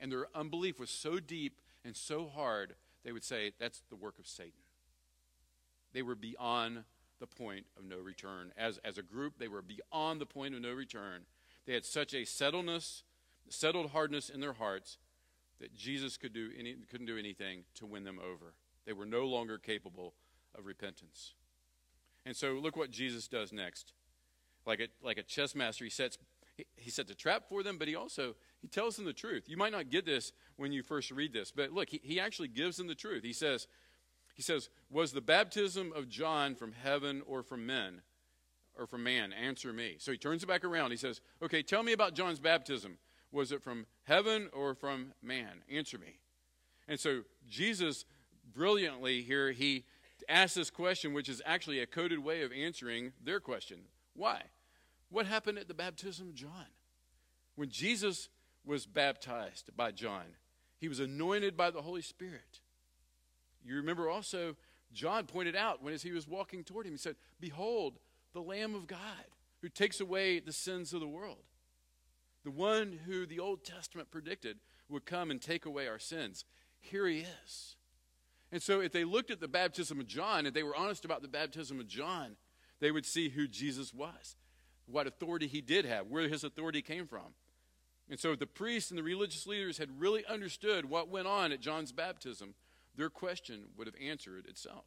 and 0.01 0.11
their 0.11 0.25
unbelief 0.35 0.79
was 0.79 0.89
so 0.89 1.19
deep 1.19 1.61
and 1.85 1.95
so 1.95 2.27
hard, 2.27 2.75
they 3.05 3.11
would 3.11 3.23
say, 3.23 3.53
That's 3.59 3.83
the 3.89 3.95
work 3.95 4.19
of 4.19 4.27
Satan. 4.27 4.63
They 5.93 6.01
were 6.01 6.15
beyond 6.15 6.83
the 7.19 7.27
point 7.27 7.67
of 7.77 7.85
no 7.85 7.97
return. 7.97 8.51
As, 8.57 8.79
as 8.83 8.97
a 8.97 9.03
group, 9.03 9.37
they 9.37 9.47
were 9.47 9.61
beyond 9.61 10.19
the 10.19 10.25
point 10.25 10.55
of 10.55 10.61
no 10.61 10.73
return. 10.73 11.21
They 11.65 11.73
had 11.73 11.85
such 11.85 12.13
a 12.13 12.23
settledness, 12.23 13.03
settled 13.49 13.91
hardness 13.91 14.29
in 14.29 14.39
their 14.39 14.53
hearts 14.53 14.97
that 15.59 15.75
Jesus 15.75 16.17
could 16.17 16.33
do 16.33 16.49
any, 16.57 16.75
couldn't 16.89 17.05
do 17.05 17.17
anything 17.17 17.63
to 17.75 17.85
win 17.85 18.03
them 18.03 18.19
over. 18.19 18.55
They 18.85 18.93
were 18.93 19.05
no 19.05 19.25
longer 19.25 19.59
capable 19.59 20.15
of 20.57 20.65
repentance. 20.65 21.35
And 22.25 22.35
so 22.35 22.53
look 22.53 22.75
what 22.75 22.89
Jesus 22.89 23.27
does 23.27 23.53
next. 23.53 23.93
Like 24.65 24.79
a, 24.79 24.87
like 25.03 25.17
a 25.17 25.23
chess 25.23 25.53
master, 25.53 25.83
he 25.83 25.89
sets, 25.89 26.17
he, 26.57 26.65
he 26.75 26.89
sets 26.89 27.11
a 27.11 27.15
trap 27.15 27.43
for 27.47 27.61
them, 27.61 27.77
but 27.77 27.87
he 27.87 27.95
also 27.95 28.35
he 28.61 28.67
tells 28.67 28.95
them 28.95 29.05
the 29.05 29.13
truth. 29.13 29.45
You 29.47 29.57
might 29.57 29.71
not 29.71 29.89
get 29.89 30.05
this 30.05 30.31
when 30.55 30.71
you 30.71 30.83
first 30.83 31.11
read 31.11 31.33
this, 31.33 31.51
but 31.51 31.71
look, 31.71 31.89
he, 31.89 31.99
he 32.03 32.19
actually 32.19 32.47
gives 32.47 32.77
them 32.77 32.87
the 32.87 32.95
truth. 32.95 33.23
He 33.23 33.33
says, 33.33 33.67
he 34.33 34.41
says, 34.41 34.69
Was 34.89 35.11
the 35.11 35.21
baptism 35.21 35.91
of 35.95 36.09
John 36.09 36.55
from 36.55 36.73
heaven 36.73 37.21
or 37.25 37.43
from 37.43 37.65
men? 37.65 38.01
Or 38.77 38.87
from 38.87 39.03
man? 39.03 39.33
Answer 39.33 39.73
me. 39.73 39.95
So 39.99 40.11
he 40.11 40.17
turns 40.17 40.43
it 40.43 40.47
back 40.47 40.63
around. 40.63 40.91
He 40.91 40.97
says, 40.97 41.21
Okay, 41.43 41.61
tell 41.61 41.83
me 41.83 41.91
about 41.91 42.15
John's 42.15 42.39
baptism. 42.39 42.97
Was 43.31 43.51
it 43.51 43.61
from 43.61 43.85
heaven 44.03 44.49
or 44.53 44.75
from 44.75 45.13
man? 45.21 45.63
Answer 45.69 45.97
me. 45.97 46.19
And 46.87 46.99
so 46.99 47.21
Jesus 47.49 48.05
brilliantly 48.53 49.21
here, 49.21 49.51
he 49.51 49.85
asks 50.29 50.55
this 50.55 50.69
question, 50.69 51.13
which 51.13 51.29
is 51.29 51.41
actually 51.45 51.79
a 51.79 51.85
coded 51.85 52.19
way 52.19 52.43
of 52.43 52.51
answering 52.51 53.13
their 53.23 53.39
question. 53.39 53.79
Why? 54.13 54.43
what 55.11 55.25
happened 55.25 55.57
at 55.59 55.67
the 55.67 55.73
baptism 55.73 56.29
of 56.29 56.35
John? 56.35 56.65
When 57.55 57.69
Jesus 57.69 58.29
was 58.65 58.85
baptized 58.85 59.75
by 59.75 59.91
John, 59.91 60.35
he 60.77 60.87
was 60.87 60.99
anointed 60.99 61.55
by 61.55 61.71
the 61.71 61.81
Holy 61.81 62.01
Spirit. 62.01 62.61
You 63.63 63.75
remember 63.75 64.09
also, 64.09 64.55
John 64.91 65.25
pointed 65.25 65.55
out 65.55 65.83
when 65.83 65.93
as 65.93 66.03
he 66.03 66.11
was 66.11 66.27
walking 66.27 66.63
toward 66.63 66.85
him, 66.85 66.93
he 66.93 66.97
said, 66.97 67.15
Behold, 67.39 67.99
the 68.33 68.41
Lamb 68.41 68.75
of 68.75 68.87
God 68.87 68.99
who 69.61 69.69
takes 69.69 69.99
away 69.99 70.39
the 70.39 70.51
sins 70.51 70.93
of 70.93 70.99
the 70.99 71.07
world. 71.07 71.43
The 72.43 72.51
one 72.51 72.99
who 73.05 73.25
the 73.25 73.39
Old 73.39 73.63
Testament 73.63 74.09
predicted 74.09 74.57
would 74.89 75.05
come 75.05 75.29
and 75.29 75.39
take 75.39 75.65
away 75.65 75.87
our 75.87 75.99
sins. 75.99 76.43
Here 76.79 77.05
he 77.07 77.19
is. 77.19 77.75
And 78.51 78.61
so, 78.61 78.81
if 78.81 78.91
they 78.91 79.05
looked 79.05 79.31
at 79.31 79.39
the 79.39 79.47
baptism 79.47 79.99
of 79.99 80.07
John 80.07 80.45
and 80.45 80.55
they 80.55 80.63
were 80.63 80.75
honest 80.75 81.05
about 81.05 81.21
the 81.21 81.27
baptism 81.27 81.79
of 81.79 81.87
John, 81.87 82.35
they 82.79 82.91
would 82.91 83.05
see 83.05 83.29
who 83.29 83.47
Jesus 83.47 83.93
was, 83.93 84.35
what 84.87 85.07
authority 85.07 85.47
he 85.47 85.61
did 85.61 85.85
have, 85.85 86.07
where 86.07 86.27
his 86.27 86.43
authority 86.43 86.81
came 86.81 87.07
from. 87.07 87.35
And 88.11 88.19
so, 88.19 88.33
if 88.33 88.39
the 88.39 88.45
priests 88.45 88.91
and 88.91 88.97
the 88.97 89.03
religious 89.03 89.47
leaders 89.47 89.77
had 89.77 90.01
really 90.01 90.25
understood 90.25 90.89
what 90.89 91.07
went 91.07 91.27
on 91.27 91.53
at 91.53 91.61
John's 91.61 91.93
baptism, 91.93 92.53
their 92.97 93.09
question 93.09 93.63
would 93.77 93.87
have 93.87 93.95
answered 94.05 94.45
itself. 94.47 94.83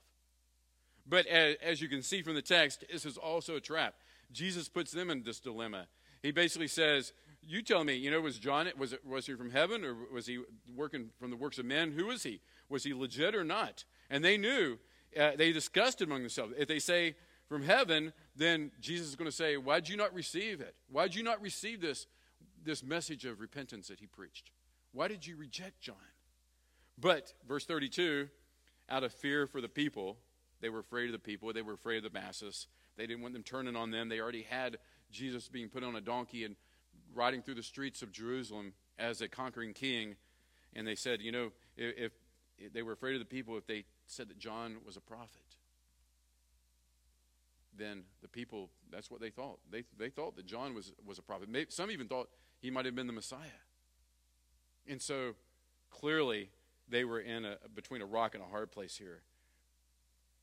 But 1.07 1.27
as, 1.27 1.57
as 1.63 1.81
you 1.81 1.89
can 1.89 2.03
see 2.03 2.21
from 2.21 2.35
the 2.35 2.43
text, 2.43 2.85
this 2.93 3.07
is 3.07 3.17
also 3.17 3.57
a 3.57 3.61
trap. 3.61 3.95
Jesus 4.31 4.69
puts 4.69 4.93
them 4.93 5.09
in 5.09 5.23
this 5.23 5.41
dilemma. 5.41 5.87
He 6.23 6.33
basically 6.33 6.69
says, 6.69 7.15
You 7.43 7.63
tell 7.63 7.83
me, 7.83 7.95
you 7.95 8.11
know, 8.11 8.21
was 8.21 8.39
John, 8.39 8.67
it 8.67 8.79
was, 8.79 8.93
it, 8.93 9.07
was 9.07 9.25
he 9.25 9.35
from 9.35 9.51
heaven 9.51 9.87
or 9.87 9.97
was 10.13 10.27
he 10.27 10.41
working 10.77 11.09
from 11.19 11.31
the 11.31 11.37
works 11.37 11.59
of 11.59 11.65
men? 11.65 11.93
Who 11.93 12.07
was 12.07 12.25
he? 12.25 12.41
Was 12.69 12.85
he 12.85 12.93
legit 12.93 13.35
or 13.35 13.45
not? 13.45 13.85
And 14.11 14.23
they 14.23 14.37
knew, 14.37 14.79
uh, 15.19 15.31
they 15.39 15.51
discussed 15.51 16.03
among 16.03 16.21
themselves. 16.21 16.53
If 16.59 16.69
they 16.69 16.79
say 16.79 17.15
from 17.49 17.63
heaven, 17.63 18.13
then 18.37 18.71
Jesus 18.81 19.09
is 19.09 19.17
going 19.17 19.31
to 19.31 19.37
say, 19.37 19.57
Why'd 19.57 19.89
you 19.89 19.97
not 19.97 20.13
receive 20.13 20.61
it? 20.61 20.75
Why'd 20.91 21.15
you 21.15 21.23
not 21.23 21.41
receive 21.41 21.81
this, 21.81 22.07
this 22.65 22.83
message 22.83 23.25
of 23.25 23.41
repentance 23.41 23.89
that 23.89 24.01
he 24.01 24.07
preached? 24.07 24.51
Why 24.93 25.09
did 25.09 25.27
you 25.27 25.37
reject 25.37 25.81
John? 25.81 25.97
But, 26.99 27.33
verse 27.47 27.65
32, 27.65 28.29
out 28.89 29.03
of 29.03 29.13
fear 29.13 29.47
for 29.47 29.61
the 29.61 29.69
people, 29.69 30.19
they 30.61 30.69
were 30.69 30.79
afraid 30.79 31.07
of 31.07 31.13
the 31.13 31.19
people, 31.19 31.53
they 31.53 31.63
were 31.63 31.75
afraid 31.75 32.05
of 32.05 32.13
the 32.13 32.19
masses. 32.19 32.69
They 32.97 33.07
didn't 33.07 33.23
want 33.23 33.35
them 33.35 33.43
turning 33.43 33.77
on 33.77 33.91
them. 33.91 34.09
They 34.09 34.21
already 34.21 34.43
had 34.43 34.79
Jesus 35.11 35.49
being 35.49 35.69
put 35.69 35.83
on 35.83 35.97
a 35.97 36.01
donkey 36.01 36.45
and 36.45 36.57
riding 37.13 37.43
through 37.43 37.57
the 37.57 37.63
streets 37.63 38.03
of 38.03 38.13
Jerusalem 38.13 38.73
as 38.99 39.21
a 39.21 39.29
conquering 39.29 39.73
king. 39.73 40.17
And 40.75 40.87
they 40.87 40.95
said, 40.95 41.21
you 41.21 41.33
know, 41.33 41.51
if, 41.77 42.13
if 42.57 42.73
they 42.73 42.83
were 42.83 42.93
afraid 42.93 43.15
of 43.15 43.21
the 43.21 43.27
people, 43.27 43.57
if 43.57 43.67
they 43.67 43.85
said 44.07 44.29
that 44.29 44.39
John 44.39 44.77
was 44.87 44.97
a 44.97 45.01
prophet, 45.01 45.57
then 47.77 48.05
the 48.23 48.29
people, 48.29 48.71
that's 48.93 49.11
what 49.11 49.21
they 49.21 49.31
thought. 49.31 49.59
They, 49.71 49.85
they 49.99 50.09
thought 50.09 50.37
that 50.37 50.47
John 50.47 50.75
was, 50.75 50.93
was 51.05 51.19
a 51.19 51.23
prophet. 51.23 51.49
Maybe, 51.49 51.71
some 51.71 51.91
even 51.91 52.07
thought 52.07 52.29
he 52.65 52.71
might 52.71 52.87
have 52.87 52.95
been 52.95 53.07
the 53.07 53.13
Messiah. 53.13 53.61
And 54.89 55.01
so 55.01 55.35
clearly, 55.91 56.49
they 56.89 57.05
were 57.05 57.21
in 57.21 57.45
a, 57.45 57.57
between 57.75 58.01
a 58.01 58.07
rock 58.07 58.35
and 58.35 58.43
a 58.43 58.47
hard 58.47 58.73
place 58.73 58.97
here. 58.97 59.21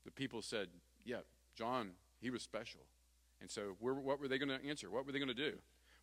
The 0.04 0.12
people 0.12 0.40
said, 0.40 0.68
Yeah, 1.04 1.22
John, 1.56 1.90
he 2.20 2.30
was 2.30 2.40
special. 2.40 2.82
And 3.40 3.50
so, 3.50 3.74
what 3.80 4.20
were 4.20 4.28
they 4.28 4.38
going 4.38 4.56
to 4.56 4.64
answer? 4.68 4.88
What 4.88 5.04
were 5.04 5.10
they 5.10 5.18
going 5.18 5.34
to 5.34 5.50
do? 5.50 5.54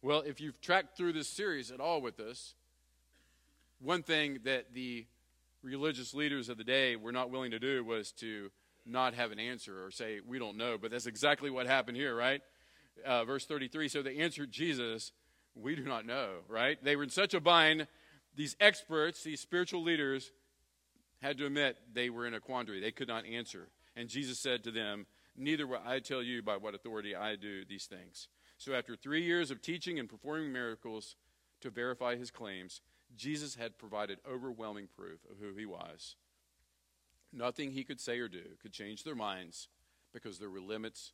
Well, 0.02 0.20
if 0.20 0.42
you've 0.42 0.60
tracked 0.60 0.98
through 0.98 1.14
this 1.14 1.30
series 1.30 1.72
at 1.72 1.80
all 1.80 2.02
with 2.02 2.20
us, 2.20 2.54
one 3.80 4.04
thing 4.04 4.40
that 4.44 4.74
the 4.74 5.06
religious 5.64 6.14
leaders 6.14 6.50
of 6.50 6.58
the 6.58 6.66
day 6.66 6.98
were 6.98 7.14
not 7.14 7.30
willing 7.30 7.52
to 7.52 7.60
do 7.60 7.82
was 7.86 8.12
to 8.14 8.52
not 8.86 9.14
have 9.14 9.32
an 9.32 9.40
answer 9.40 9.86
or 9.86 9.90
say, 9.90 10.20
We 10.28 10.38
don't 10.38 10.58
know. 10.58 10.78
But 10.78 10.92
that's 10.92 11.06
exactly 11.06 11.50
what 11.50 11.66
happened 11.66 11.96
here, 11.96 12.14
right? 12.14 12.42
Uh, 13.06 13.24
verse 13.24 13.46
33 13.46 13.88
So 13.88 14.02
they 14.02 14.18
answered 14.18 14.52
Jesus, 14.52 15.14
We 15.62 15.76
do 15.76 15.84
not 15.84 16.06
know, 16.06 16.30
right? 16.48 16.82
They 16.84 16.96
were 16.96 17.04
in 17.04 17.10
such 17.10 17.34
a 17.34 17.40
bind 17.40 17.88
these 18.36 18.56
experts, 18.60 19.24
these 19.24 19.42
spiritual 19.42 19.84
leaders, 19.84 20.32
had 21.22 21.38
to 21.38 21.46
admit 21.46 21.78
they 21.94 22.10
were 22.10 22.26
in 22.26 22.34
a 22.34 22.40
quandary. 22.40 22.80
They 22.80 22.92
could 22.92 23.08
not 23.08 23.26
answer. 23.26 23.68
And 23.96 24.08
Jesus 24.08 24.40
said 24.40 24.64
to 24.64 24.72
them, 24.72 25.06
Neither 25.36 25.68
will 25.68 25.82
I 25.86 26.00
tell 26.00 26.24
you 26.24 26.42
by 26.42 26.58
what 26.58 26.76
authority 26.76 27.16
I 27.16 27.36
do 27.36 27.66
these 27.66 27.86
things. 27.86 28.28
So, 28.58 28.74
after 28.74 28.96
three 28.96 29.24
years 29.24 29.52
of 29.52 29.62
teaching 29.62 30.00
and 30.00 30.10
performing 30.10 30.52
miracles 30.52 31.16
to 31.62 31.70
verify 31.70 32.16
his 32.16 32.32
claims, 32.32 32.82
Jesus 33.16 33.56
had 33.56 33.78
provided 33.78 34.20
overwhelming 34.30 34.88
proof 34.96 35.20
of 35.30 35.38
who 35.40 35.58
he 35.58 35.66
was. 35.66 36.16
Nothing 37.32 37.72
he 37.72 37.84
could 37.84 38.00
say 38.00 38.20
or 38.20 38.28
do 38.28 38.44
could 38.62 38.74
change 38.74 39.04
their 39.04 39.16
minds 39.16 39.68
because 40.14 40.40
there 40.40 40.50
were 40.50 40.62
limits 40.62 41.14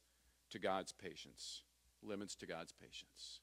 to 0.51 0.59
God's 0.59 0.91
patience. 0.91 1.63
Limits 2.01 2.35
to 2.35 2.45
God's 2.45 2.73
patience. 2.73 3.41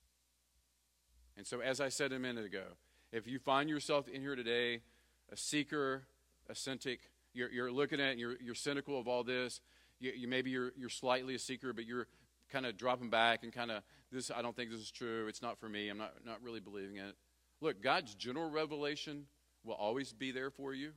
And 1.36 1.46
so, 1.46 1.60
as 1.60 1.80
I 1.80 1.88
said 1.88 2.12
a 2.12 2.18
minute 2.18 2.44
ago, 2.44 2.64
if 3.12 3.26
you 3.26 3.38
find 3.38 3.68
yourself 3.68 4.08
in 4.08 4.20
here 4.20 4.36
today, 4.36 4.80
a 5.30 5.36
seeker, 5.36 6.02
a 6.48 6.54
cynic, 6.54 7.00
you're, 7.34 7.50
you're 7.50 7.72
looking 7.72 8.00
at, 8.00 8.18
you're, 8.18 8.36
you're 8.40 8.54
cynical 8.54 8.98
of 8.98 9.08
all 9.08 9.24
this. 9.24 9.60
You, 9.98 10.12
you, 10.14 10.28
maybe 10.28 10.50
you're, 10.50 10.72
you're 10.76 10.90
slightly 10.90 11.34
a 11.34 11.38
seeker, 11.38 11.72
but 11.72 11.86
you're 11.86 12.06
kind 12.50 12.66
of 12.66 12.76
dropping 12.76 13.08
back 13.08 13.44
and 13.44 13.52
kind 13.52 13.70
of 13.70 13.82
this. 14.10 14.30
I 14.30 14.42
don't 14.42 14.54
think 14.54 14.70
this 14.70 14.80
is 14.80 14.90
true. 14.90 15.26
It's 15.28 15.42
not 15.42 15.58
for 15.58 15.68
me. 15.68 15.88
I'm 15.88 15.98
not 15.98 16.12
not 16.24 16.42
really 16.42 16.60
believing 16.60 16.96
it. 16.96 17.14
Look, 17.60 17.82
God's 17.82 18.14
general 18.14 18.50
revelation 18.50 19.26
will 19.64 19.74
always 19.74 20.12
be 20.12 20.32
there 20.32 20.50
for 20.50 20.74
you, 20.74 20.92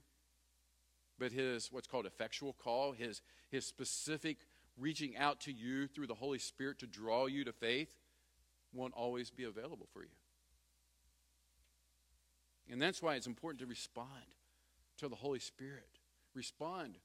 but 1.17 1.31
His 1.31 1.71
what's 1.71 1.87
called 1.87 2.05
effectual 2.05 2.53
call, 2.53 2.91
His 2.91 3.21
His 3.49 3.65
specific 3.65 4.37
reaching 4.77 5.15
out 5.15 5.39
to 5.41 5.53
you 5.53 5.87
through 5.87 6.07
the 6.07 6.15
Holy 6.15 6.39
Spirit 6.39 6.79
to 6.79 6.87
draw 6.87 7.27
you 7.27 7.45
to 7.45 7.53
faith, 7.53 7.95
won't 8.73 8.93
always 8.93 9.29
be 9.29 9.45
available 9.45 9.87
for 9.93 10.01
you. 10.01 10.09
And 12.71 12.81
that's 12.81 13.01
why 13.01 13.15
it's 13.15 13.27
important 13.27 13.59
to 13.59 13.67
respond 13.67 14.09
to 14.97 15.07
the 15.07 15.15
Holy 15.15 15.39
Spirit. 15.39 15.99
Respond 16.33 16.97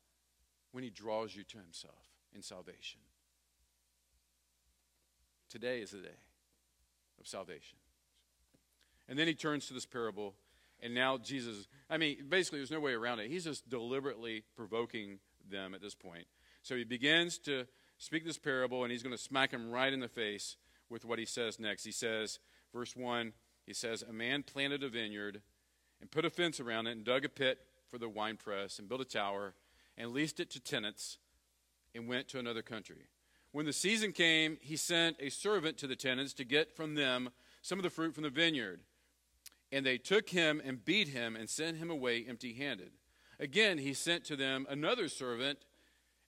when 0.73 0.85
He 0.85 0.91
draws 0.91 1.35
you 1.35 1.45
to 1.45 1.59
Himself 1.59 2.07
in 2.35 2.43
salvation. 2.43 3.01
Today 5.49 5.81
is 5.81 5.91
the 5.91 5.99
day 5.99 6.19
of 7.21 7.27
salvation. 7.27 7.79
And 9.09 9.19
then 9.19 9.27
He 9.27 9.35
turns 9.35 9.67
to 9.67 9.75
this 9.75 9.87
parable, 9.87 10.35
and 10.81 10.95
now 10.95 11.19
Jesus, 11.19 11.67
I 11.91 11.99
mean, 11.99 12.25
basically, 12.29 12.61
there's 12.61 12.71
no 12.71 12.81
way 12.81 12.93
around 12.93 13.19
it. 13.19 13.29
He's 13.29 13.45
just 13.45 13.69
deliberately 13.69 14.45
provoking 14.57 15.19
them 15.51 15.75
at 15.75 15.83
this 15.83 15.95
point. 15.95 16.27
So 16.63 16.77
He 16.77 16.85
begins 16.85 17.37
to 17.39 17.67
speak 17.99 18.25
this 18.25 18.39
parable, 18.39 18.85
and 18.85 18.93
He's 18.93 19.03
going 19.03 19.17
to 19.17 19.23
smack 19.23 19.51
them 19.51 19.71
right 19.71 19.93
in 19.93 20.01
the 20.01 20.09
face 20.09 20.57
with 20.89 21.05
what 21.05 21.19
He 21.19 21.27
says 21.27 21.59
next. 21.59 21.85
He 21.85 21.93
says, 21.93 22.39
verse 22.73 22.97
1, 22.97 23.33
He 23.71 23.75
says, 23.75 24.03
A 24.03 24.13
man 24.13 24.43
planted 24.43 24.83
a 24.83 24.89
vineyard 24.89 25.43
and 26.01 26.11
put 26.11 26.25
a 26.25 26.31
fence 26.31 26.59
around 26.59 26.89
it 26.89 26.91
and 26.91 27.05
dug 27.05 27.25
a 27.25 27.29
pit 27.29 27.61
for 27.89 27.99
the 27.99 28.09
winepress 28.09 28.81
and 28.81 28.89
built 28.89 29.01
a 29.01 29.05
tower 29.05 29.55
and 29.97 30.11
leased 30.11 30.41
it 30.41 30.51
to 30.51 30.59
tenants 30.59 31.19
and 31.95 32.09
went 32.09 32.27
to 32.31 32.41
another 32.41 32.63
country. 32.63 33.07
When 33.53 33.67
the 33.67 33.73
season 33.73 34.11
came, 34.11 34.59
he 34.61 34.75
sent 34.75 35.19
a 35.21 35.29
servant 35.29 35.79
to 35.79 35.87
the 35.87 35.95
tenants 35.95 36.33
to 36.35 36.45
get 36.45 36.75
from 36.75 36.97
them 36.97 37.31
some 37.63 37.79
of 37.79 37.85
the 37.85 37.91
fruit 37.91 38.13
from 38.13 38.25
the 38.25 38.31
vineyard. 38.31 38.81
And 39.71 39.87
they 39.87 39.99
took 39.99 40.31
him 40.31 40.61
and 40.65 40.85
beat 40.85 41.07
him 41.07 41.37
and 41.37 41.49
sent 41.49 41.77
him 41.77 41.91
away 41.91 42.27
empty 42.29 42.55
handed. 42.55 42.91
Again, 43.39 43.79
he 43.79 43.95
sent 43.95 44.25
to 44.25 44.35
them 44.35 44.67
another 44.69 45.07
servant, 45.07 45.61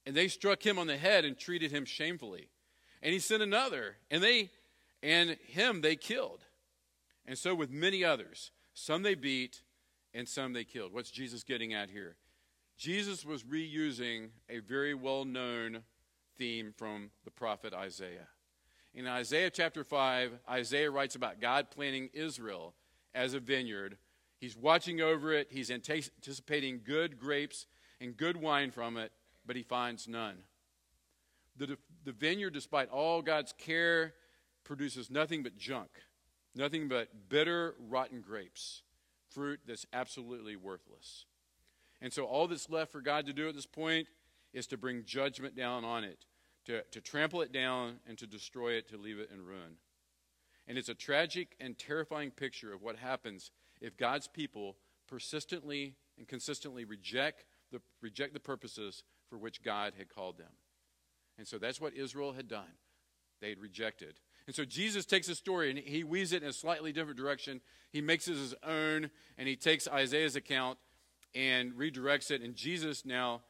and 0.06 0.14
they 0.14 0.28
struck 0.28 0.64
him 0.64 0.78
on 0.78 0.86
the 0.86 0.96
head 0.96 1.24
and 1.24 1.36
treated 1.36 1.72
him 1.72 1.86
shamefully. 1.86 2.50
And 3.02 3.12
he 3.12 3.18
sent 3.18 3.42
another, 3.42 3.96
and 4.12 4.22
they 4.22 4.50
and 5.02 5.30
him 5.48 5.80
they 5.80 5.96
killed. 5.96 6.44
And 7.26 7.38
so 7.38 7.54
with 7.54 7.70
many 7.70 8.04
others. 8.04 8.50
Some 8.74 9.02
they 9.02 9.14
beat, 9.14 9.62
and 10.14 10.28
some 10.28 10.52
they 10.52 10.64
killed. 10.64 10.92
What's 10.92 11.10
Jesus 11.10 11.42
getting 11.42 11.74
at 11.74 11.90
here? 11.90 12.16
Jesus 12.76 13.24
was 13.24 13.44
reusing 13.44 14.30
a 14.48 14.58
very 14.60 14.94
well 14.94 15.24
known 15.24 15.82
theme 16.36 16.72
from 16.76 17.10
the 17.24 17.30
prophet 17.30 17.74
Isaiah. 17.74 18.28
In 18.94 19.06
Isaiah 19.06 19.50
chapter 19.50 19.84
5, 19.84 20.32
Isaiah 20.50 20.90
writes 20.90 21.14
about 21.14 21.40
God 21.40 21.70
planting 21.70 22.10
Israel 22.12 22.74
as 23.14 23.34
a 23.34 23.40
vineyard. 23.40 23.96
He's 24.38 24.56
watching 24.56 25.00
over 25.00 25.32
it, 25.32 25.48
he's 25.50 25.70
anticipating 25.70 26.80
good 26.84 27.18
grapes 27.18 27.66
and 28.00 28.16
good 28.16 28.36
wine 28.36 28.70
from 28.70 28.96
it, 28.96 29.12
but 29.46 29.56
he 29.56 29.62
finds 29.62 30.08
none. 30.08 30.38
The, 31.56 31.78
the 32.04 32.12
vineyard, 32.12 32.50
despite 32.50 32.88
all 32.88 33.22
God's 33.22 33.54
care, 33.56 34.14
produces 34.64 35.10
nothing 35.10 35.42
but 35.42 35.56
junk. 35.56 35.90
Nothing 36.54 36.88
but 36.88 37.08
bitter, 37.28 37.74
rotten 37.78 38.20
grapes, 38.20 38.82
fruit 39.30 39.60
that's 39.66 39.86
absolutely 39.92 40.56
worthless. 40.56 41.24
And 42.00 42.12
so, 42.12 42.24
all 42.24 42.46
that's 42.46 42.68
left 42.68 42.92
for 42.92 43.00
God 43.00 43.26
to 43.26 43.32
do 43.32 43.48
at 43.48 43.54
this 43.54 43.66
point 43.66 44.08
is 44.52 44.66
to 44.66 44.76
bring 44.76 45.04
judgment 45.04 45.56
down 45.56 45.84
on 45.84 46.04
it, 46.04 46.26
to, 46.66 46.82
to 46.82 47.00
trample 47.00 47.40
it 47.40 47.52
down, 47.52 48.00
and 48.06 48.18
to 48.18 48.26
destroy 48.26 48.72
it, 48.72 48.88
to 48.88 48.96
leave 48.98 49.18
it 49.18 49.30
in 49.32 49.44
ruin. 49.44 49.76
And 50.66 50.76
it's 50.76 50.88
a 50.88 50.94
tragic 50.94 51.56
and 51.58 51.78
terrifying 51.78 52.30
picture 52.30 52.72
of 52.72 52.82
what 52.82 52.96
happens 52.96 53.50
if 53.80 53.96
God's 53.96 54.28
people 54.28 54.76
persistently 55.08 55.96
and 56.18 56.28
consistently 56.28 56.84
reject 56.84 57.44
the, 57.70 57.80
reject 58.00 58.34
the 58.34 58.40
purposes 58.40 59.02
for 59.28 59.38
which 59.38 59.62
God 59.62 59.94
had 59.96 60.08
called 60.08 60.38
them. 60.38 60.52
And 61.38 61.46
so 61.46 61.58
that's 61.58 61.80
what 61.80 61.94
Israel 61.94 62.32
had 62.32 62.48
done. 62.48 62.76
They 63.40 63.48
had 63.48 63.58
rejected. 63.58 64.20
And 64.46 64.54
so 64.54 64.64
Jesus 64.64 65.04
takes 65.04 65.28
a 65.28 65.34
story 65.34 65.70
and 65.70 65.78
he 65.78 66.04
weaves 66.04 66.32
it 66.32 66.42
in 66.42 66.48
a 66.48 66.52
slightly 66.52 66.92
different 66.92 67.18
direction. 67.18 67.60
He 67.90 68.00
makes 68.00 68.28
it 68.28 68.36
his 68.36 68.54
own, 68.62 69.10
and 69.38 69.48
he 69.48 69.56
takes 69.56 69.86
Isaiah's 69.86 70.36
account 70.36 70.78
and 71.34 71.72
redirects 71.72 72.30
it. 72.30 72.42
And 72.42 72.54
Jesus 72.54 73.04
now 73.04 73.42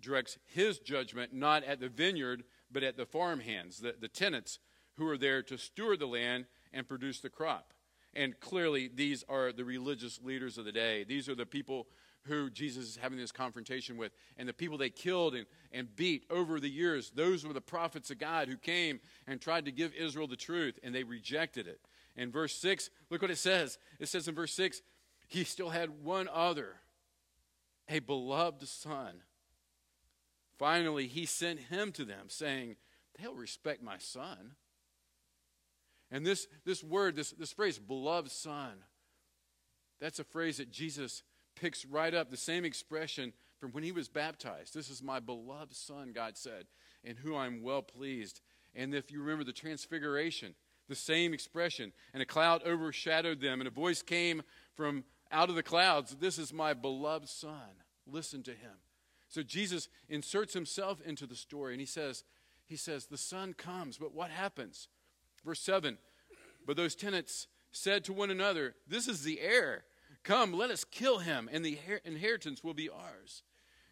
directs 0.00 0.38
his 0.46 0.78
judgment 0.78 1.32
not 1.32 1.64
at 1.64 1.80
the 1.80 1.88
vineyard, 1.88 2.44
but 2.70 2.82
at 2.82 2.96
the 2.96 3.06
farmhands, 3.06 3.78
the, 3.78 3.94
the 3.98 4.08
tenants 4.08 4.58
who 4.96 5.08
are 5.08 5.18
there 5.18 5.42
to 5.42 5.58
steward 5.58 6.00
the 6.00 6.06
land 6.06 6.46
and 6.72 6.88
produce 6.88 7.20
the 7.20 7.30
crop. 7.30 7.72
And 8.14 8.38
clearly, 8.40 8.88
these 8.92 9.24
are 9.28 9.52
the 9.52 9.64
religious 9.64 10.20
leaders 10.22 10.58
of 10.58 10.64
the 10.64 10.72
day. 10.72 11.04
These 11.04 11.28
are 11.28 11.34
the 11.34 11.46
people 11.46 11.86
who 12.26 12.50
Jesus 12.50 12.84
is 12.84 12.96
having 12.96 13.18
this 13.18 13.32
confrontation 13.32 13.96
with. 13.96 14.12
And 14.36 14.48
the 14.48 14.52
people 14.52 14.78
they 14.78 14.90
killed 14.90 15.34
and, 15.34 15.46
and 15.72 15.94
beat 15.96 16.24
over 16.30 16.60
the 16.60 16.70
years, 16.70 17.10
those 17.14 17.46
were 17.46 17.52
the 17.52 17.60
prophets 17.60 18.10
of 18.10 18.18
God 18.18 18.48
who 18.48 18.56
came 18.56 19.00
and 19.26 19.40
tried 19.40 19.64
to 19.64 19.72
give 19.72 19.94
Israel 19.94 20.26
the 20.26 20.36
truth, 20.36 20.78
and 20.82 20.94
they 20.94 21.04
rejected 21.04 21.66
it. 21.66 21.80
In 22.16 22.30
verse 22.30 22.54
6, 22.56 22.90
look 23.10 23.22
what 23.22 23.30
it 23.30 23.38
says. 23.38 23.78
It 23.98 24.08
says 24.08 24.28
in 24.28 24.34
verse 24.34 24.52
6, 24.54 24.82
he 25.28 25.44
still 25.44 25.70
had 25.70 26.02
one 26.02 26.28
other, 26.32 26.76
a 27.88 28.00
beloved 28.00 28.66
son. 28.66 29.22
Finally, 30.58 31.06
he 31.06 31.26
sent 31.26 31.60
him 31.60 31.92
to 31.92 32.04
them, 32.04 32.26
saying, 32.28 32.76
They'll 33.20 33.34
respect 33.34 33.82
my 33.82 33.98
son. 33.98 34.52
And 36.10 36.24
this, 36.24 36.46
this 36.64 36.82
word, 36.82 37.16
this, 37.16 37.32
this 37.32 37.52
phrase, 37.52 37.78
beloved 37.78 38.30
son, 38.30 38.72
that's 40.00 40.18
a 40.18 40.24
phrase 40.24 40.58
that 40.58 40.70
Jesus 40.70 41.22
picks 41.60 41.84
right 41.84 42.14
up, 42.14 42.30
the 42.30 42.36
same 42.36 42.64
expression 42.64 43.32
from 43.58 43.72
when 43.72 43.82
he 43.84 43.92
was 43.92 44.08
baptized. 44.08 44.74
This 44.74 44.90
is 44.90 45.02
my 45.02 45.20
beloved 45.20 45.74
son, 45.74 46.12
God 46.14 46.36
said, 46.36 46.66
in 47.02 47.16
whom 47.16 47.36
I'm 47.36 47.62
well 47.62 47.82
pleased. 47.82 48.40
And 48.74 48.94
if 48.94 49.10
you 49.10 49.20
remember 49.20 49.44
the 49.44 49.52
transfiguration, 49.52 50.54
the 50.88 50.94
same 50.94 51.34
expression, 51.34 51.92
and 52.14 52.22
a 52.22 52.26
cloud 52.26 52.62
overshadowed 52.66 53.40
them, 53.40 53.60
and 53.60 53.68
a 53.68 53.72
voice 53.72 54.02
came 54.02 54.42
from 54.74 55.04
out 55.30 55.50
of 55.50 55.56
the 55.56 55.62
clouds 55.62 56.16
This 56.18 56.38
is 56.38 56.52
my 56.52 56.74
beloved 56.74 57.28
son. 57.28 57.82
Listen 58.06 58.42
to 58.44 58.52
him. 58.52 58.72
So 59.28 59.42
Jesus 59.42 59.88
inserts 60.08 60.54
himself 60.54 61.00
into 61.04 61.26
the 61.26 61.36
story, 61.36 61.74
and 61.74 61.80
he 61.80 61.86
says, 61.86 62.24
he 62.64 62.76
says, 62.76 63.06
the 63.06 63.18
son 63.18 63.54
comes, 63.54 63.98
but 63.98 64.14
what 64.14 64.30
happens? 64.30 64.88
Verse 65.44 65.60
7 65.60 65.98
But 66.66 66.76
those 66.76 66.94
tenants 66.94 67.46
said 67.72 68.04
to 68.04 68.12
one 68.12 68.30
another, 68.30 68.74
This 68.86 69.08
is 69.08 69.22
the 69.22 69.40
heir. 69.40 69.84
Come, 70.28 70.52
let 70.52 70.70
us 70.70 70.84
kill 70.84 71.20
him, 71.20 71.48
and 71.50 71.64
the 71.64 71.78
inheritance 72.04 72.62
will 72.62 72.74
be 72.74 72.90
ours. 72.90 73.42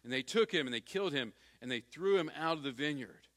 And 0.03 0.13
they 0.13 0.21
took 0.21 0.51
him, 0.51 0.67
and 0.67 0.73
they 0.73 0.81
killed 0.81 1.11
him, 1.11 1.33
and 1.63 1.71
they 1.71 1.79
threw 1.79 2.19
him 2.19 2.29
out 2.39 2.57
of 2.57 2.63
the 2.63 2.71
vineyard. 2.71 3.27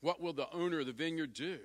What 0.00 0.20
will 0.20 0.32
the 0.32 0.48
owner 0.52 0.78
of 0.78 0.86
the 0.86 0.92
vineyard 0.92 1.34
do? 1.34 1.58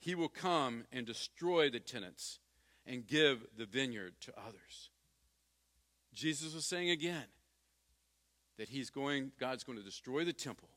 He 0.00 0.14
will 0.14 0.28
come 0.28 0.84
and 0.92 1.06
destroy 1.06 1.70
the 1.70 1.80
tenants 1.80 2.40
and 2.86 3.06
give 3.06 3.46
the 3.56 3.64
vineyard 3.64 4.16
to 4.20 4.34
others. 4.38 4.90
Jesus 6.12 6.54
was 6.54 6.66
saying 6.66 6.90
again 6.90 7.24
that 8.58 8.68
he's 8.68 8.90
going, 8.90 9.32
God's 9.40 9.64
going 9.64 9.78
to 9.78 9.84
destroy 9.84 10.26
the 10.26 10.34
temple. 10.34 10.68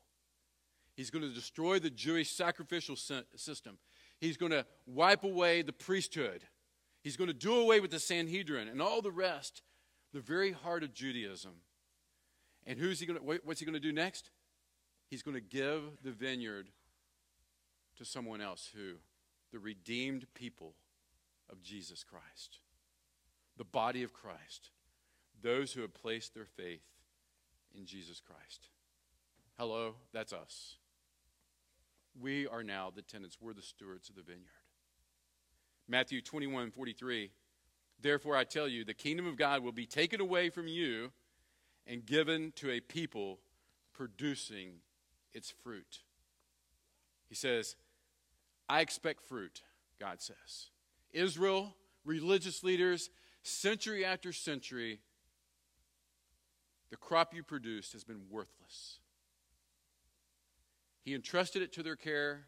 He's 0.94 1.10
going 1.10 1.28
to 1.28 1.34
destroy 1.34 1.78
the 1.78 1.90
Jewish 1.90 2.30
sacrificial 2.30 2.96
system. 2.96 3.76
He's 4.18 4.38
going 4.38 4.52
to 4.52 4.64
wipe 4.86 5.24
away 5.24 5.60
the 5.60 5.74
priesthood. 5.74 6.42
He's 7.02 7.16
going 7.16 7.28
to 7.28 7.34
do 7.34 7.56
away 7.56 7.80
with 7.80 7.90
the 7.90 7.98
Sanhedrin 7.98 8.68
and 8.68 8.80
all 8.80 9.02
the 9.02 9.10
rest, 9.10 9.62
the 10.12 10.20
very 10.20 10.52
heart 10.52 10.82
of 10.82 10.94
Judaism. 10.94 11.52
And 12.64 12.78
who's 12.78 13.00
he 13.00 13.06
going 13.06 13.18
to, 13.18 13.40
what's 13.44 13.58
he 13.60 13.66
going 13.66 13.74
to 13.74 13.80
do 13.80 13.92
next? 13.92 14.30
He's 15.10 15.22
going 15.22 15.34
to 15.34 15.40
give 15.40 15.82
the 16.02 16.12
vineyard 16.12 16.68
to 17.98 18.04
someone 18.04 18.40
else 18.40 18.70
who, 18.74 18.94
the 19.52 19.58
redeemed 19.58 20.26
people 20.34 20.74
of 21.50 21.60
Jesus 21.62 22.04
Christ, 22.04 22.60
the 23.56 23.64
body 23.64 24.02
of 24.02 24.12
Christ, 24.12 24.70
those 25.42 25.72
who 25.72 25.82
have 25.82 25.92
placed 25.92 26.34
their 26.34 26.46
faith 26.46 26.84
in 27.76 27.84
Jesus 27.84 28.20
Christ. 28.20 28.68
Hello, 29.58 29.96
that's 30.12 30.32
us. 30.32 30.76
We 32.18 32.46
are 32.46 32.62
now 32.62 32.90
the 32.94 33.02
tenants, 33.02 33.38
we're 33.40 33.54
the 33.54 33.62
stewards 33.62 34.08
of 34.08 34.14
the 34.14 34.22
vineyard. 34.22 34.61
Matthew 35.92 36.22
21 36.22 36.70
43. 36.70 37.30
Therefore, 38.00 38.34
I 38.34 38.44
tell 38.44 38.66
you, 38.66 38.82
the 38.82 38.94
kingdom 38.94 39.26
of 39.26 39.36
God 39.36 39.62
will 39.62 39.72
be 39.72 39.84
taken 39.84 40.22
away 40.22 40.48
from 40.48 40.66
you 40.66 41.12
and 41.86 42.06
given 42.06 42.50
to 42.56 42.70
a 42.70 42.80
people 42.80 43.40
producing 43.92 44.76
its 45.34 45.50
fruit. 45.50 45.98
He 47.28 47.34
says, 47.34 47.76
I 48.70 48.80
expect 48.80 49.20
fruit, 49.20 49.60
God 50.00 50.22
says. 50.22 50.70
Israel, 51.12 51.74
religious 52.06 52.64
leaders, 52.64 53.10
century 53.42 54.02
after 54.02 54.32
century, 54.32 54.98
the 56.88 56.96
crop 56.96 57.34
you 57.34 57.42
produced 57.42 57.92
has 57.92 58.02
been 58.02 58.22
worthless. 58.30 58.98
He 61.04 61.14
entrusted 61.14 61.60
it 61.60 61.70
to 61.74 61.82
their 61.82 61.96
care. 61.96 62.46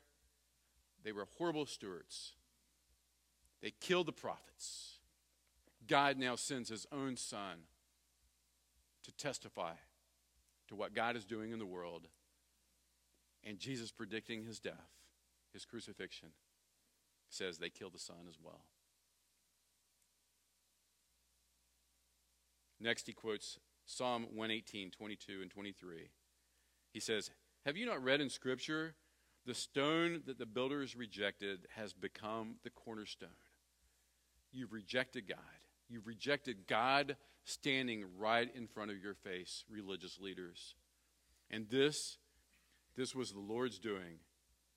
They 1.05 1.13
were 1.13 1.29
horrible 1.37 1.67
stewards. 1.67 2.33
They 3.65 3.73
killed 3.81 4.05
the 4.05 4.13
prophets. 4.13 4.99
God 5.89 6.19
now 6.19 6.37
sends 6.37 6.69
his 6.69 6.87
own 6.93 7.17
son 7.17 7.61
to 9.05 9.13
testify 9.13 9.73
to 10.69 10.75
what 10.75 10.95
God 10.95 11.17
is 11.17 11.25
doing 11.25 11.51
in 11.51 11.59
the 11.59 11.65
world. 11.65 12.09
And 13.43 13.59
Jesus 13.59 13.91
predicting 13.91 14.45
his 14.45 14.61
death, 14.61 14.91
his 15.55 15.65
crucifixion, 15.65 16.29
says 17.31 17.57
they 17.57 17.71
killed 17.71 17.95
the 17.95 17.99
son 17.99 18.27
as 18.29 18.35
well. 18.39 18.61
Next, 22.79 23.07
he 23.07 23.15
quotes 23.15 23.59
Psalm 23.87 24.25
118, 24.35 24.91
22, 24.91 25.41
and 25.41 25.51
23. 25.51 26.11
He 26.93 27.01
says, 27.01 27.31
Have 27.65 27.79
you 27.79 27.87
not 27.87 28.05
read 28.05 28.21
in 28.21 28.29
Scripture, 28.29 28.95
the 29.47 29.55
stone 29.55 30.21
that 30.27 30.39
the 30.39 30.45
builders 30.45 30.95
rejected 30.95 31.67
has 31.77 31.95
become 31.95 32.57
the 32.63 32.69
cornerstone? 32.69 33.31
You've 34.55 34.73
rejected 34.73 35.29
God. 35.29 35.39
You've 35.89 36.07
rejected 36.07 36.67
God 36.69 37.17
standing 37.45 38.05
right 38.17 38.49
in 38.55 38.69
front 38.69 38.91
of 38.91 39.03
your 39.03 39.15
face, 39.15 39.65
religious 39.69 40.19
leaders. 40.21 40.75
And 41.51 41.69
this, 41.69 42.19
this 42.97 43.15
was 43.15 43.33
the 43.33 43.41
Lord's 43.41 43.79
doing, 43.79 44.21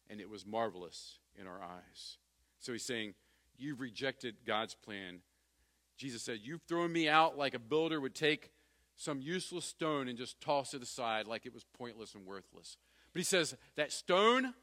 and 0.09 0.19
it 0.19 0.29
was 0.29 0.45
marvelous 0.45 1.19
in 1.39 1.47
our 1.47 1.61
eyes. 1.61 2.17
So 2.59 2.71
he's 2.71 2.85
saying, 2.85 3.13
You've 3.59 3.79
rejected 3.79 4.35
God's 4.45 4.75
plan. 4.75 5.19
Jesus 5.97 6.21
said, 6.21 6.39
You've 6.43 6.61
thrown 6.67 6.91
me 6.91 7.07
out 7.07 7.37
like 7.37 7.53
a 7.53 7.59
builder 7.59 7.99
would 7.99 8.15
take 8.15 8.51
some 8.95 9.21
useless 9.21 9.65
stone 9.65 10.07
and 10.07 10.17
just 10.17 10.41
toss 10.41 10.73
it 10.73 10.81
aside 10.81 11.27
like 11.27 11.45
it 11.45 11.53
was 11.53 11.65
pointless 11.77 12.13
and 12.15 12.25
worthless. 12.25 12.77
But 13.13 13.19
he 13.19 13.23
says, 13.23 13.55
That 13.75 13.91
stone 13.91 14.53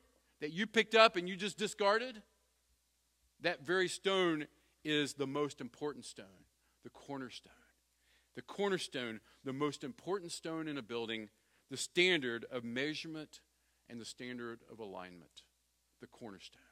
that 0.41 0.53
you 0.53 0.67
picked 0.67 0.95
up 0.95 1.17
and 1.17 1.29
you 1.29 1.37
just 1.37 1.57
discarded, 1.57 2.23
that 3.41 3.65
very 3.65 3.89
stone 3.89 4.47
is 4.85 5.15
the 5.15 5.27
most 5.27 5.61
important 5.61 6.05
stone, 6.05 6.47
the 6.83 6.91
cornerstone. 6.91 7.53
The 8.35 8.43
cornerstone, 8.43 9.21
the 9.45 9.53
most 9.53 9.85
important 9.85 10.33
stone 10.33 10.67
in 10.67 10.77
a 10.77 10.83
building, 10.83 11.29
the 11.71 11.77
standard 11.77 12.45
of 12.51 12.65
measurement 12.65 13.41
and 13.89 14.01
the 14.01 14.05
standard 14.05 14.61
of 14.71 14.81
alignment, 14.81 15.43
the 16.01 16.07
cornerstone, 16.09 16.63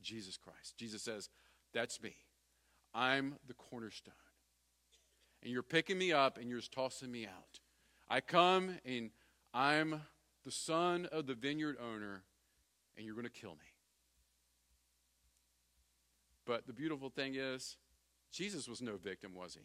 Jesus 0.00 0.36
Christ. 0.36 0.76
Jesus 0.76 1.02
says, 1.02 1.28
That's 1.74 2.00
me. 2.02 2.14
I'm 2.94 3.36
the 3.46 3.54
cornerstone. 3.54 4.14
And 5.42 5.52
you're 5.52 5.62
picking 5.62 5.98
me 5.98 6.12
up 6.12 6.38
and 6.38 6.48
you're 6.48 6.60
just 6.60 6.72
tossing 6.72 7.10
me 7.10 7.26
out. 7.26 7.58
I 8.08 8.20
come 8.20 8.76
and 8.84 9.10
I'm 9.52 10.02
the 10.44 10.50
son 10.50 11.06
of 11.10 11.26
the 11.26 11.34
vineyard 11.34 11.76
owner, 11.80 12.22
and 12.96 13.06
you're 13.06 13.14
going 13.14 13.26
to 13.26 13.30
kill 13.30 13.52
me. 13.52 13.71
But 16.52 16.66
the 16.66 16.74
beautiful 16.74 17.08
thing 17.08 17.34
is, 17.34 17.78
Jesus 18.30 18.68
was 18.68 18.82
no 18.82 18.98
victim, 18.98 19.34
was 19.34 19.54
he? 19.54 19.62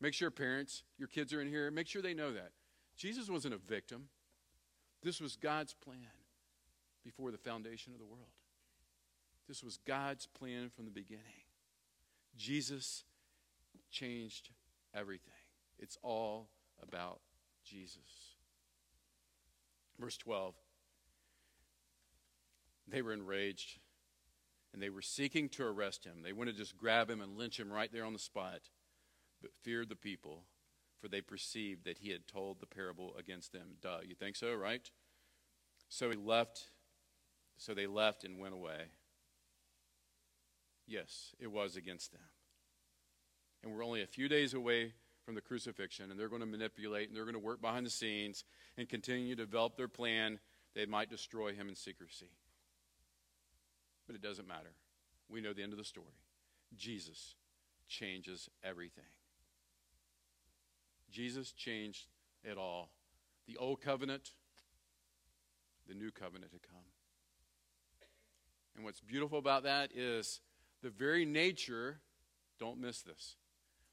Make 0.00 0.14
sure, 0.14 0.30
parents, 0.30 0.82
your 0.96 1.08
kids 1.08 1.30
are 1.34 1.42
in 1.42 1.46
here, 1.46 1.70
make 1.70 1.86
sure 1.86 2.00
they 2.00 2.14
know 2.14 2.32
that. 2.32 2.52
Jesus 2.96 3.28
wasn't 3.28 3.52
a 3.52 3.58
victim. 3.58 4.08
This 5.02 5.20
was 5.20 5.36
God's 5.36 5.74
plan 5.74 6.08
before 7.04 7.30
the 7.30 7.36
foundation 7.36 7.92
of 7.92 7.98
the 7.98 8.06
world. 8.06 8.30
This 9.46 9.62
was 9.62 9.78
God's 9.86 10.24
plan 10.24 10.70
from 10.74 10.86
the 10.86 10.90
beginning. 10.90 11.44
Jesus 12.34 13.04
changed 13.90 14.48
everything. 14.94 15.34
It's 15.78 15.98
all 16.02 16.48
about 16.82 17.20
Jesus. 17.62 18.36
Verse 20.00 20.16
12 20.16 20.54
They 22.90 23.02
were 23.02 23.12
enraged 23.12 23.80
and 24.72 24.82
they 24.82 24.90
were 24.90 25.02
seeking 25.02 25.48
to 25.50 25.64
arrest 25.64 26.04
him. 26.04 26.22
They 26.22 26.32
wanted 26.32 26.52
to 26.52 26.58
just 26.58 26.76
grab 26.76 27.08
him 27.10 27.20
and 27.20 27.36
lynch 27.36 27.58
him 27.58 27.72
right 27.72 27.92
there 27.92 28.04
on 28.04 28.12
the 28.12 28.18
spot, 28.18 28.60
but 29.40 29.50
feared 29.62 29.88
the 29.88 29.96
people, 29.96 30.44
for 31.00 31.08
they 31.08 31.20
perceived 31.20 31.84
that 31.84 31.98
he 31.98 32.10
had 32.10 32.26
told 32.26 32.60
the 32.60 32.66
parable 32.66 33.14
against 33.18 33.52
them. 33.52 33.76
Duh, 33.80 34.00
you 34.06 34.14
think 34.14 34.36
so, 34.36 34.54
right? 34.54 34.90
So 35.88 36.10
he 36.10 36.16
left 36.16 36.70
So 37.58 37.74
they 37.74 37.88
left 37.88 38.24
and 38.24 38.38
went 38.38 38.54
away. 38.54 38.84
Yes, 40.86 41.34
it 41.38 41.48
was 41.48 41.76
against 41.76 42.12
them. 42.12 42.22
And 43.62 43.74
we're 43.74 43.84
only 43.84 44.02
a 44.02 44.06
few 44.06 44.28
days 44.28 44.54
away 44.54 44.92
from 45.24 45.34
the 45.34 45.40
crucifixion, 45.40 46.10
and 46.10 46.18
they're 46.18 46.28
going 46.28 46.40
to 46.40 46.46
manipulate 46.46 47.08
and 47.08 47.16
they're 47.16 47.24
going 47.24 47.34
to 47.34 47.40
work 47.40 47.60
behind 47.60 47.84
the 47.84 47.90
scenes 47.90 48.44
and 48.78 48.88
continue 48.88 49.34
to 49.34 49.44
develop 49.44 49.76
their 49.76 49.88
plan. 49.88 50.38
They 50.74 50.86
might 50.86 51.10
destroy 51.10 51.52
him 51.52 51.68
in 51.68 51.74
secrecy. 51.74 52.30
But 54.08 54.16
it 54.16 54.22
doesn't 54.22 54.48
matter. 54.48 54.72
We 55.28 55.40
know 55.40 55.52
the 55.52 55.62
end 55.62 55.72
of 55.72 55.78
the 55.78 55.84
story. 55.84 56.06
Jesus 56.76 57.36
changes 57.86 58.50
everything. 58.64 59.04
Jesus 61.10 61.52
changed 61.52 62.06
it 62.42 62.58
all. 62.58 62.90
The 63.46 63.56
old 63.56 63.80
covenant, 63.80 64.32
the 65.86 65.94
new 65.94 66.10
covenant 66.10 66.50
had 66.52 66.62
come. 66.62 66.80
And 68.76 68.84
what's 68.84 69.00
beautiful 69.00 69.38
about 69.38 69.62
that 69.64 69.90
is 69.94 70.40
the 70.82 70.90
very 70.90 71.24
nature, 71.24 72.00
don't 72.58 72.80
miss 72.80 73.02
this, 73.02 73.36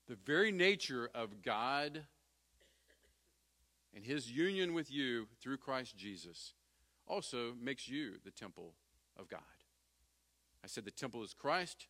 the 0.08 0.17
very 0.25 0.51
nature 0.51 1.10
of 1.13 1.41
God 1.41 2.04
and 3.95 4.06
his 4.06 4.30
union 4.30 4.73
with 4.73 4.91
you 4.91 5.28
through 5.41 5.58
Christ 5.58 5.97
Jesus 5.97 6.54
also 7.08 7.54
makes 7.60 7.88
you 7.88 8.15
the 8.23 8.32
temple 8.32 8.73
of 9.17 9.30
God. 9.30 9.39
I 10.65 10.67
said 10.67 10.84
the 10.84 10.89
temple 10.89 11.23
is 11.23 11.36
Christ, 11.36 11.86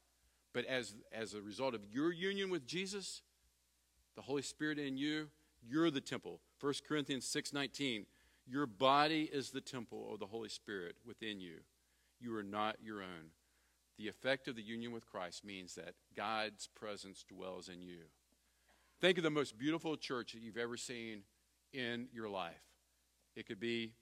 but 0.53 0.65
as, 0.65 0.95
as 1.13 1.33
a 1.33 1.41
result 1.41 1.75
of 1.75 1.85
your 1.89 2.11
union 2.11 2.49
with 2.49 2.67
Jesus, 2.67 3.21
the 4.17 4.21
Holy 4.21 4.41
Spirit 4.41 4.77
in 4.77 4.97
you, 4.97 5.29
you're 5.65 5.89
the 5.89 6.01
temple. 6.01 6.41
1 6.59 6.73
Corinthians 6.85 7.25
6:19, 7.25 8.05
your 8.45 8.65
body 8.65 9.29
is 9.31 9.51
the 9.51 9.61
temple 9.61 10.13
of 10.13 10.19
the 10.19 10.25
Holy 10.25 10.49
Spirit 10.49 10.97
within 11.05 11.39
you. 11.39 11.61
You 12.19 12.35
are 12.35 12.43
not 12.43 12.75
your 12.83 13.01
own. 13.01 13.31
The 13.97 14.09
effect 14.09 14.49
of 14.49 14.57
the 14.57 14.61
union 14.61 14.91
with 14.91 15.05
Christ 15.05 15.45
means 15.45 15.75
that 15.75 15.95
God's 16.13 16.67
presence 16.67 17.23
dwells 17.23 17.69
in 17.69 17.81
you. 17.81 18.09
Think 18.99 19.17
of 19.17 19.23
the 19.23 19.29
most 19.29 19.57
beautiful 19.57 19.95
church 19.95 20.33
that 20.33 20.41
you've 20.41 20.57
ever 20.57 20.75
seen 20.75 21.23
in 21.71 22.09
your 22.11 22.27
life. 22.27 22.61
It 23.37 23.47
could 23.47 23.61
be 23.61 23.93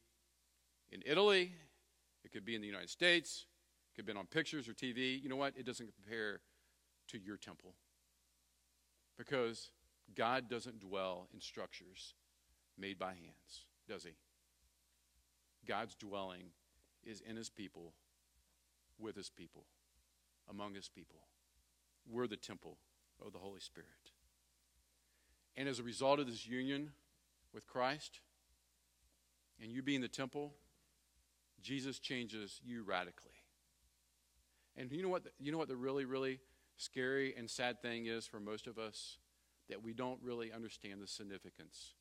in 0.92 1.04
Italy, 1.06 1.54
it 2.26 2.32
could 2.32 2.44
be 2.44 2.56
in 2.56 2.62
the 2.62 2.68
United 2.68 2.90
States, 2.90 3.46
could 3.96 4.02
have 4.02 4.08
been 4.08 4.18
on 4.18 4.26
pictures 4.26 4.68
or 4.68 4.74
TV. 4.74 5.22
You 5.22 5.30
know 5.30 5.36
what? 5.36 5.54
It 5.58 5.66
doesn't 5.66 5.90
compare 5.96 6.40
to 7.10 7.18
your 7.20 7.38
temple. 7.38 7.74
Because 9.18 9.72
God 10.16 10.50
doesn't 10.50 10.80
dwell 10.80 11.28
in 11.34 11.40
structures 11.40 12.16
made 12.78 12.98
by 12.98 13.14
hands, 13.14 13.66
does 13.88 14.04
he? 14.04 14.16
God's 15.68 15.96
dwelling 15.96 16.46
is 17.04 17.22
in 17.22 17.36
his 17.36 17.50
people, 17.50 17.94
with 19.00 19.16
his 19.16 19.30
people, 19.30 19.66
among 20.50 20.74
his 20.74 20.90
people. 20.90 21.20
We're 22.10 22.28
the 22.28 22.38
temple 22.38 22.78
of 23.26 23.32
the 23.32 23.40
Holy 23.40 23.60
Spirit. 23.60 23.90
And 25.56 25.70
as 25.70 25.80
a 25.80 25.84
result 25.84 26.20
of 26.20 26.26
this 26.26 26.48
union 26.48 26.92
with 27.54 27.68
Christ 27.68 28.20
and 29.62 29.72
you 29.72 29.84
being 29.84 30.02
the 30.02 30.08
temple, 30.08 30.54
Jesus 31.62 32.00
changes 32.00 32.60
you 32.66 32.84
radically. 32.84 33.43
And 34.76 34.92
you 34.92 35.04
know 35.04 35.10
what 35.10 35.24
the, 35.24 35.32
you 35.40 35.52
know 35.52 35.58
what 35.58 35.68
the 35.68 35.76
really 35.76 36.06
really 36.06 36.40
scary 36.78 37.34
and 37.38 37.50
sad 37.50 37.82
thing 37.82 38.08
is 38.08 38.26
for 38.26 38.40
most 38.40 38.68
of 38.68 38.78
us 38.78 39.18
that 39.70 39.84
we 39.84 39.94
don't 39.94 40.20
really 40.22 40.52
understand 40.52 41.02
the 41.02 41.08
significance 41.08 41.94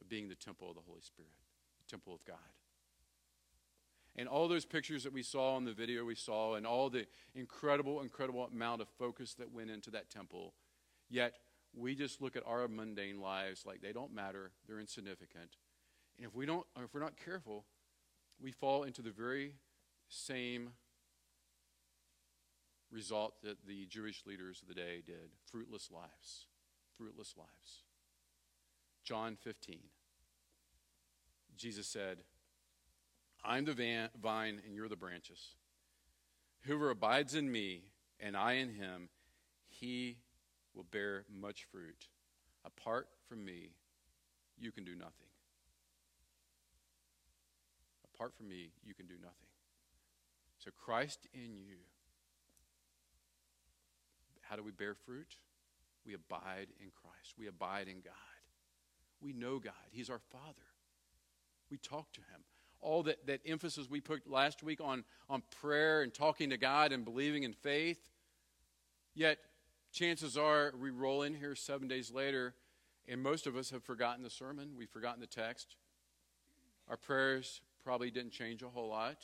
of 0.00 0.08
being 0.08 0.28
the 0.28 0.34
temple 0.34 0.68
of 0.68 0.74
the 0.74 0.82
Holy 0.86 1.00
Spirit, 1.00 1.30
the 1.78 1.90
temple 1.90 2.14
of 2.14 2.24
God. 2.24 2.36
And 4.16 4.28
all 4.28 4.48
those 4.48 4.64
pictures 4.64 5.04
that 5.04 5.12
we 5.12 5.22
saw 5.22 5.56
in 5.58 5.64
the 5.64 5.74
video 5.74 6.04
we 6.04 6.14
saw, 6.14 6.54
and 6.54 6.66
all 6.66 6.88
the 6.88 7.06
incredible, 7.34 8.00
incredible 8.00 8.48
amount 8.52 8.80
of 8.80 8.88
focus 8.98 9.34
that 9.34 9.52
went 9.52 9.70
into 9.70 9.90
that 9.90 10.10
temple, 10.10 10.54
yet 11.10 11.34
we 11.74 11.94
just 11.94 12.22
look 12.22 12.34
at 12.34 12.42
our 12.46 12.66
mundane 12.66 13.20
lives 13.20 13.66
like 13.66 13.82
they 13.82 13.92
don't 13.92 14.14
matter, 14.14 14.52
they're 14.66 14.80
insignificant. 14.80 15.56
And 16.16 16.26
if 16.26 16.34
we 16.34 16.46
don't, 16.46 16.66
if 16.82 16.94
we're 16.94 17.00
not 17.00 17.16
careful, 17.22 17.66
we 18.40 18.52
fall 18.52 18.84
into 18.84 19.02
the 19.02 19.10
very 19.10 19.52
same 20.08 20.70
result 22.90 23.34
that 23.42 23.66
the 23.66 23.86
Jewish 23.86 24.24
leaders 24.26 24.62
of 24.62 24.68
the 24.68 24.74
day 24.74 25.02
did 25.04 25.30
fruitless 25.50 25.90
lives. 25.90 26.46
Fruitless 26.96 27.34
lives. 27.36 27.82
John 29.04 29.36
15. 29.36 29.78
Jesus 31.56 31.86
said, 31.86 32.18
I'm 33.44 33.64
the 33.64 33.72
van, 33.72 34.08
vine 34.20 34.60
and 34.64 34.74
you're 34.74 34.88
the 34.88 34.96
branches. 34.96 35.54
Whoever 36.62 36.90
abides 36.90 37.34
in 37.34 37.50
me 37.50 37.82
and 38.20 38.36
I 38.36 38.54
in 38.54 38.70
him, 38.70 39.08
he 39.68 40.16
will 40.74 40.86
bear 40.90 41.24
much 41.32 41.66
fruit. 41.70 42.08
Apart 42.64 43.08
from 43.28 43.44
me, 43.44 43.70
you 44.58 44.72
can 44.72 44.84
do 44.84 44.94
nothing. 44.94 45.12
Apart 48.14 48.34
from 48.36 48.48
me, 48.48 48.70
you 48.84 48.94
can 48.94 49.06
do 49.06 49.14
nothing. 49.20 49.34
So 50.58 50.70
Christ 50.76 51.28
in 51.32 51.56
you 51.56 51.76
how 54.48 54.56
do 54.56 54.62
we 54.62 54.70
bear 54.70 54.94
fruit? 54.94 55.36
We 56.04 56.14
abide 56.14 56.68
in 56.80 56.90
Christ. 57.02 57.34
We 57.38 57.48
abide 57.48 57.88
in 57.88 58.00
God. 58.00 58.14
We 59.20 59.32
know 59.32 59.58
God. 59.58 59.72
He's 59.90 60.10
our 60.10 60.20
Father. 60.30 60.66
We 61.70 61.78
talk 61.78 62.12
to 62.12 62.20
Him. 62.20 62.42
All 62.80 63.02
that, 63.04 63.26
that 63.26 63.40
emphasis 63.46 63.88
we 63.90 64.00
put 64.00 64.30
last 64.30 64.62
week 64.62 64.80
on, 64.80 65.04
on 65.28 65.42
prayer 65.60 66.02
and 66.02 66.12
talking 66.12 66.50
to 66.50 66.56
God 66.56 66.92
and 66.92 67.04
believing 67.04 67.42
in 67.42 67.52
faith, 67.52 67.98
yet 69.14 69.38
chances 69.92 70.36
are 70.36 70.72
we 70.80 70.90
roll 70.90 71.22
in 71.22 71.34
here 71.34 71.54
seven 71.54 71.88
days 71.88 72.12
later 72.12 72.54
and 73.08 73.22
most 73.22 73.46
of 73.46 73.56
us 73.56 73.70
have 73.70 73.82
forgotten 73.82 74.22
the 74.22 74.30
sermon. 74.30 74.70
We've 74.76 74.90
forgotten 74.90 75.20
the 75.20 75.26
text. 75.26 75.76
Our 76.88 76.96
prayers 76.96 77.60
probably 77.84 78.10
didn't 78.10 78.32
change 78.32 78.62
a 78.62 78.68
whole 78.68 78.88
lot, 78.88 79.18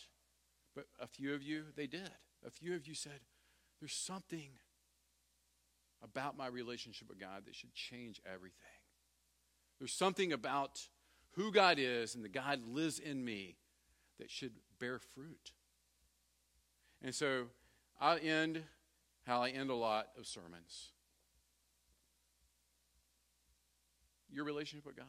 but 0.74 0.87
a 1.00 1.06
few 1.06 1.35
of 1.35 1.42
you, 1.42 1.64
they 1.76 1.87
did. 1.87 2.11
A 2.46 2.50
few 2.50 2.74
of 2.74 2.87
you 2.87 2.94
said, 2.94 3.20
There's 3.80 3.92
something 3.92 4.50
about 6.02 6.36
my 6.36 6.46
relationship 6.46 7.08
with 7.08 7.18
God 7.18 7.44
that 7.46 7.54
should 7.54 7.74
change 7.74 8.20
everything. 8.26 8.58
There's 9.78 9.92
something 9.92 10.32
about 10.32 10.80
who 11.32 11.50
God 11.50 11.78
is 11.78 12.14
and 12.14 12.24
the 12.24 12.28
God 12.28 12.60
lives 12.66 12.98
in 12.98 13.24
me 13.24 13.56
that 14.18 14.30
should 14.30 14.52
bear 14.78 14.98
fruit. 14.98 15.52
And 17.02 17.14
so 17.14 17.46
I'll 18.00 18.18
end 18.22 18.62
how 19.27 19.42
I 19.42 19.50
end 19.50 19.70
a 19.70 19.74
lot 19.74 20.08
of 20.18 20.27
sermons. 20.27 20.90
Your 24.31 24.44
relationship 24.44 24.87
with 24.87 24.96
God. 24.96 25.06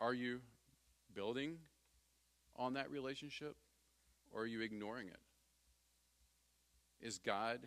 Are 0.00 0.14
you 0.14 0.40
building 1.14 1.58
on 2.54 2.74
that 2.74 2.90
relationship 2.90 3.56
or 4.32 4.42
are 4.42 4.46
you 4.46 4.60
ignoring 4.60 5.08
it? 5.08 5.18
Is 7.00 7.18
God 7.18 7.60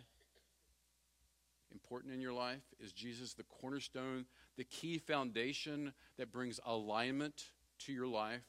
important 1.72 2.12
in 2.12 2.20
your 2.20 2.32
life? 2.32 2.62
Is 2.80 2.92
Jesus 2.92 3.34
the 3.34 3.44
cornerstone, 3.44 4.26
the 4.56 4.64
key 4.64 4.98
foundation 4.98 5.92
that 6.18 6.30
brings 6.30 6.60
alignment 6.64 7.50
to 7.80 7.92
your 7.92 8.06
life, 8.06 8.44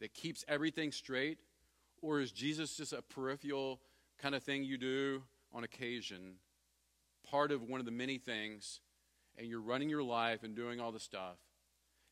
that 0.00 0.14
keeps 0.14 0.44
everything 0.48 0.92
straight? 0.92 1.38
Or 2.00 2.20
is 2.20 2.32
Jesus 2.32 2.76
just 2.76 2.92
a 2.92 3.02
peripheral 3.02 3.80
kind 4.18 4.34
of 4.34 4.42
thing 4.42 4.64
you 4.64 4.76
do 4.76 5.22
on 5.52 5.64
occasion, 5.64 6.36
part 7.28 7.52
of 7.52 7.62
one 7.62 7.80
of 7.80 7.86
the 7.86 7.92
many 7.92 8.18
things, 8.18 8.80
and 9.36 9.46
you're 9.46 9.60
running 9.60 9.88
your 9.88 10.02
life 10.02 10.42
and 10.42 10.54
doing 10.54 10.80
all 10.80 10.92
the 10.92 11.00
stuff? 11.00 11.36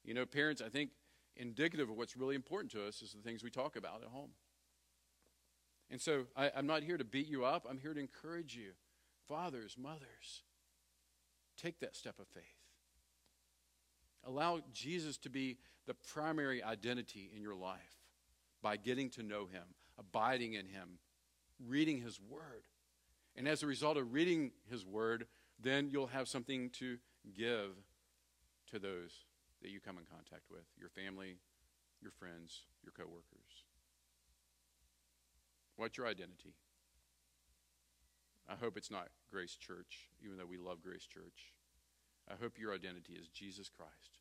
You 0.04 0.14
know, 0.14 0.24
parents, 0.24 0.62
I 0.64 0.68
think 0.68 0.90
indicative 1.36 1.90
of 1.90 1.96
what's 1.96 2.16
really 2.16 2.34
important 2.34 2.72
to 2.72 2.86
us 2.86 3.02
is 3.02 3.12
the 3.12 3.22
things 3.22 3.42
we 3.42 3.50
talk 3.50 3.76
about 3.76 4.02
at 4.02 4.08
home. 4.08 4.30
And 5.90 6.00
so 6.00 6.26
I, 6.36 6.48
am 6.54 6.66
not 6.66 6.82
here 6.82 6.96
to 6.96 7.04
beat 7.04 7.26
you 7.26 7.44
up, 7.44 7.66
I'm 7.68 7.78
here 7.78 7.94
to 7.94 8.00
encourage 8.00 8.54
you 8.54 8.72
fathers, 9.30 9.76
mothers, 9.80 10.42
take 11.56 11.78
that 11.78 11.94
step 11.94 12.18
of 12.18 12.26
faith. 12.26 12.42
Allow 14.24 14.60
Jesus 14.72 15.16
to 15.18 15.30
be 15.30 15.58
the 15.86 15.94
primary 15.94 16.62
identity 16.62 17.30
in 17.34 17.40
your 17.40 17.54
life 17.54 17.96
by 18.60 18.76
getting 18.76 19.08
to 19.10 19.22
know 19.22 19.46
him, 19.46 19.62
abiding 19.98 20.54
in 20.54 20.66
him, 20.66 20.98
reading 21.64 22.00
his 22.00 22.20
word. 22.20 22.66
And 23.36 23.46
as 23.46 23.62
a 23.62 23.66
result 23.66 23.96
of 23.96 24.12
reading 24.12 24.50
his 24.68 24.84
word, 24.84 25.26
then 25.62 25.88
you'll 25.90 26.08
have 26.08 26.28
something 26.28 26.70
to 26.70 26.98
give 27.36 27.70
to 28.72 28.80
those 28.80 29.24
that 29.62 29.70
you 29.70 29.78
come 29.78 29.96
in 29.96 30.04
contact 30.04 30.50
with 30.50 30.64
your 30.78 30.90
family, 30.90 31.36
your 32.02 32.12
friends, 32.12 32.62
your 32.82 32.92
coworkers. 32.92 33.64
What's 35.76 35.96
your 35.96 36.08
identity? 36.08 36.54
I 38.50 38.54
hope 38.60 38.76
it's 38.76 38.90
not 38.90 39.08
Grace 39.30 39.54
Church, 39.54 40.08
even 40.24 40.36
though 40.36 40.46
we 40.46 40.58
love 40.58 40.82
Grace 40.82 41.06
Church. 41.06 41.52
I 42.28 42.34
hope 42.40 42.58
your 42.58 42.74
identity 42.74 43.12
is 43.12 43.28
Jesus 43.28 43.68
Christ 43.68 44.18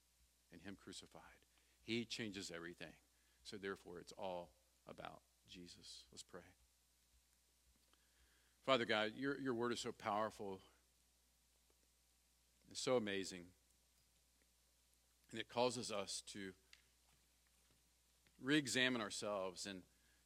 and 0.54 0.62
Him 0.62 0.78
crucified. 0.82 1.22
He 1.84 2.06
changes 2.06 2.52
everything. 2.56 2.94
So 3.44 3.58
therefore, 3.58 3.98
it's 4.00 4.14
all 4.18 4.52
about 4.88 5.22
Jesus. 5.50 6.04
Let's 6.12 6.24
pray. 6.24 6.42
Father 8.66 8.86
God, 8.86 9.14
your, 9.18 9.40
your 9.40 9.56
word 9.56 9.74
is 9.74 9.80
so 9.80 9.92
powerful. 9.92 10.60
It's 12.70 12.82
so 12.82 12.98
amazing. 12.98 13.46
And 15.32 15.40
it 15.40 15.50
causes 15.50 15.92
us 15.92 16.22
to 16.34 16.52
re 18.44 18.58
examine 18.58 19.02
ourselves 19.02 19.66
and 19.66 19.82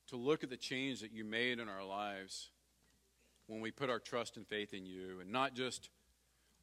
to 0.07 0.17
look 0.17 0.43
at 0.43 0.49
the 0.49 0.57
change 0.57 0.99
that 0.99 1.13
you 1.13 1.23
made 1.23 1.59
in 1.59 1.69
our 1.69 1.85
lives 1.85 2.49
when 3.53 3.61
we 3.61 3.69
put 3.69 3.89
our 3.89 3.99
trust 3.99 4.35
and 4.35 4.47
faith 4.47 4.73
in 4.73 4.85
you 4.85 5.19
and 5.21 5.31
not 5.31 5.53
just 5.53 5.89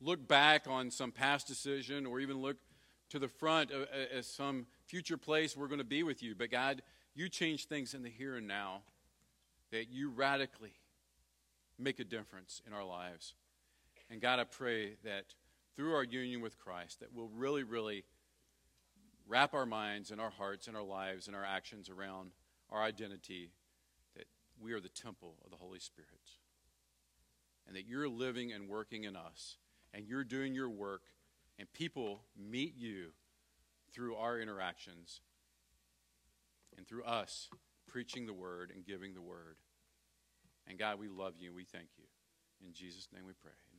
look 0.01 0.27
back 0.27 0.67
on 0.69 0.91
some 0.91 1.13
past 1.13 1.47
decision 1.47 2.05
or 2.05 2.19
even 2.19 2.43
look 2.43 2.57
to 3.11 3.21
the 3.21 3.29
front 3.29 3.71
as 4.13 4.27
some 4.27 4.67
future 4.87 5.17
place 5.17 5.57
we're 5.57 5.69
going 5.69 5.79
to 5.79 5.85
be 5.85 6.03
with 6.03 6.21
you. 6.21 6.35
But 6.35 6.51
God, 6.51 6.83
you 7.15 7.29
change 7.29 7.67
things 7.67 7.95
in 7.95 8.03
the 8.03 8.11
here 8.11 8.37
and 8.37 8.49
now 8.49 8.83
that 9.71 9.89
you 9.89 10.11
radically 10.11 10.73
make 11.79 12.01
a 12.01 12.05
difference 12.05 12.61
in 12.67 12.73
our 12.73 12.85
lives. 12.85 13.35
And 14.11 14.21
God, 14.21 14.41
I 14.41 14.45
pray 14.45 14.95
that 15.05 15.35
through 15.77 15.95
our 15.95 16.05
union 16.05 16.41
with 16.41 16.59
Christ, 16.59 17.01
that 17.01 17.13
we'll 17.15 17.31
really, 17.37 17.63
really 17.63 18.05
wrap 19.29 19.55
our 19.55 19.67
minds 19.67 20.11
and 20.11 20.21
our 20.21 20.31
hearts 20.31 20.67
and 20.67 20.77
our 20.77 20.83
lives 20.83 21.29
and 21.29 21.37
our 21.37 21.45
actions 21.45 21.89
around 21.89 22.33
our 22.69 22.83
identity 22.83 23.53
that 24.17 24.27
we 24.61 24.73
are 24.73 24.81
the 24.81 24.89
temple 24.89 25.37
of 25.45 25.51
the 25.51 25.57
Holy 25.57 25.79
Spirit. 25.79 26.11
And 27.71 27.77
that 27.77 27.87
you're 27.87 28.09
living 28.09 28.53
and 28.53 28.69
working 28.69 29.05
in 29.05 29.15
us, 29.15 29.57
and 29.95 30.05
you're 30.05 30.25
doing 30.25 30.55
your 30.55 30.69
work, 30.69 31.03
and 31.57 31.73
people 31.73 32.25
meet 32.37 32.75
you 32.77 33.11
through 33.95 34.17
our 34.17 34.41
interactions 34.41 35.21
and 36.77 36.85
through 36.85 37.05
us 37.05 37.49
preaching 37.87 38.27
the 38.27 38.33
word 38.33 38.73
and 38.75 38.85
giving 38.85 39.15
the 39.15 39.23
word. 39.23 39.57
And 40.67 40.81
God, 40.81 40.99
we 40.99 41.07
love 41.07 41.35
you 41.39 41.47
and 41.49 41.57
we 41.57 41.65
thank 41.65 41.91
you. 41.97 42.05
In 42.67 42.73
Jesus' 42.73 43.07
name 43.15 43.23
we 43.25 43.35
pray. 43.41 43.70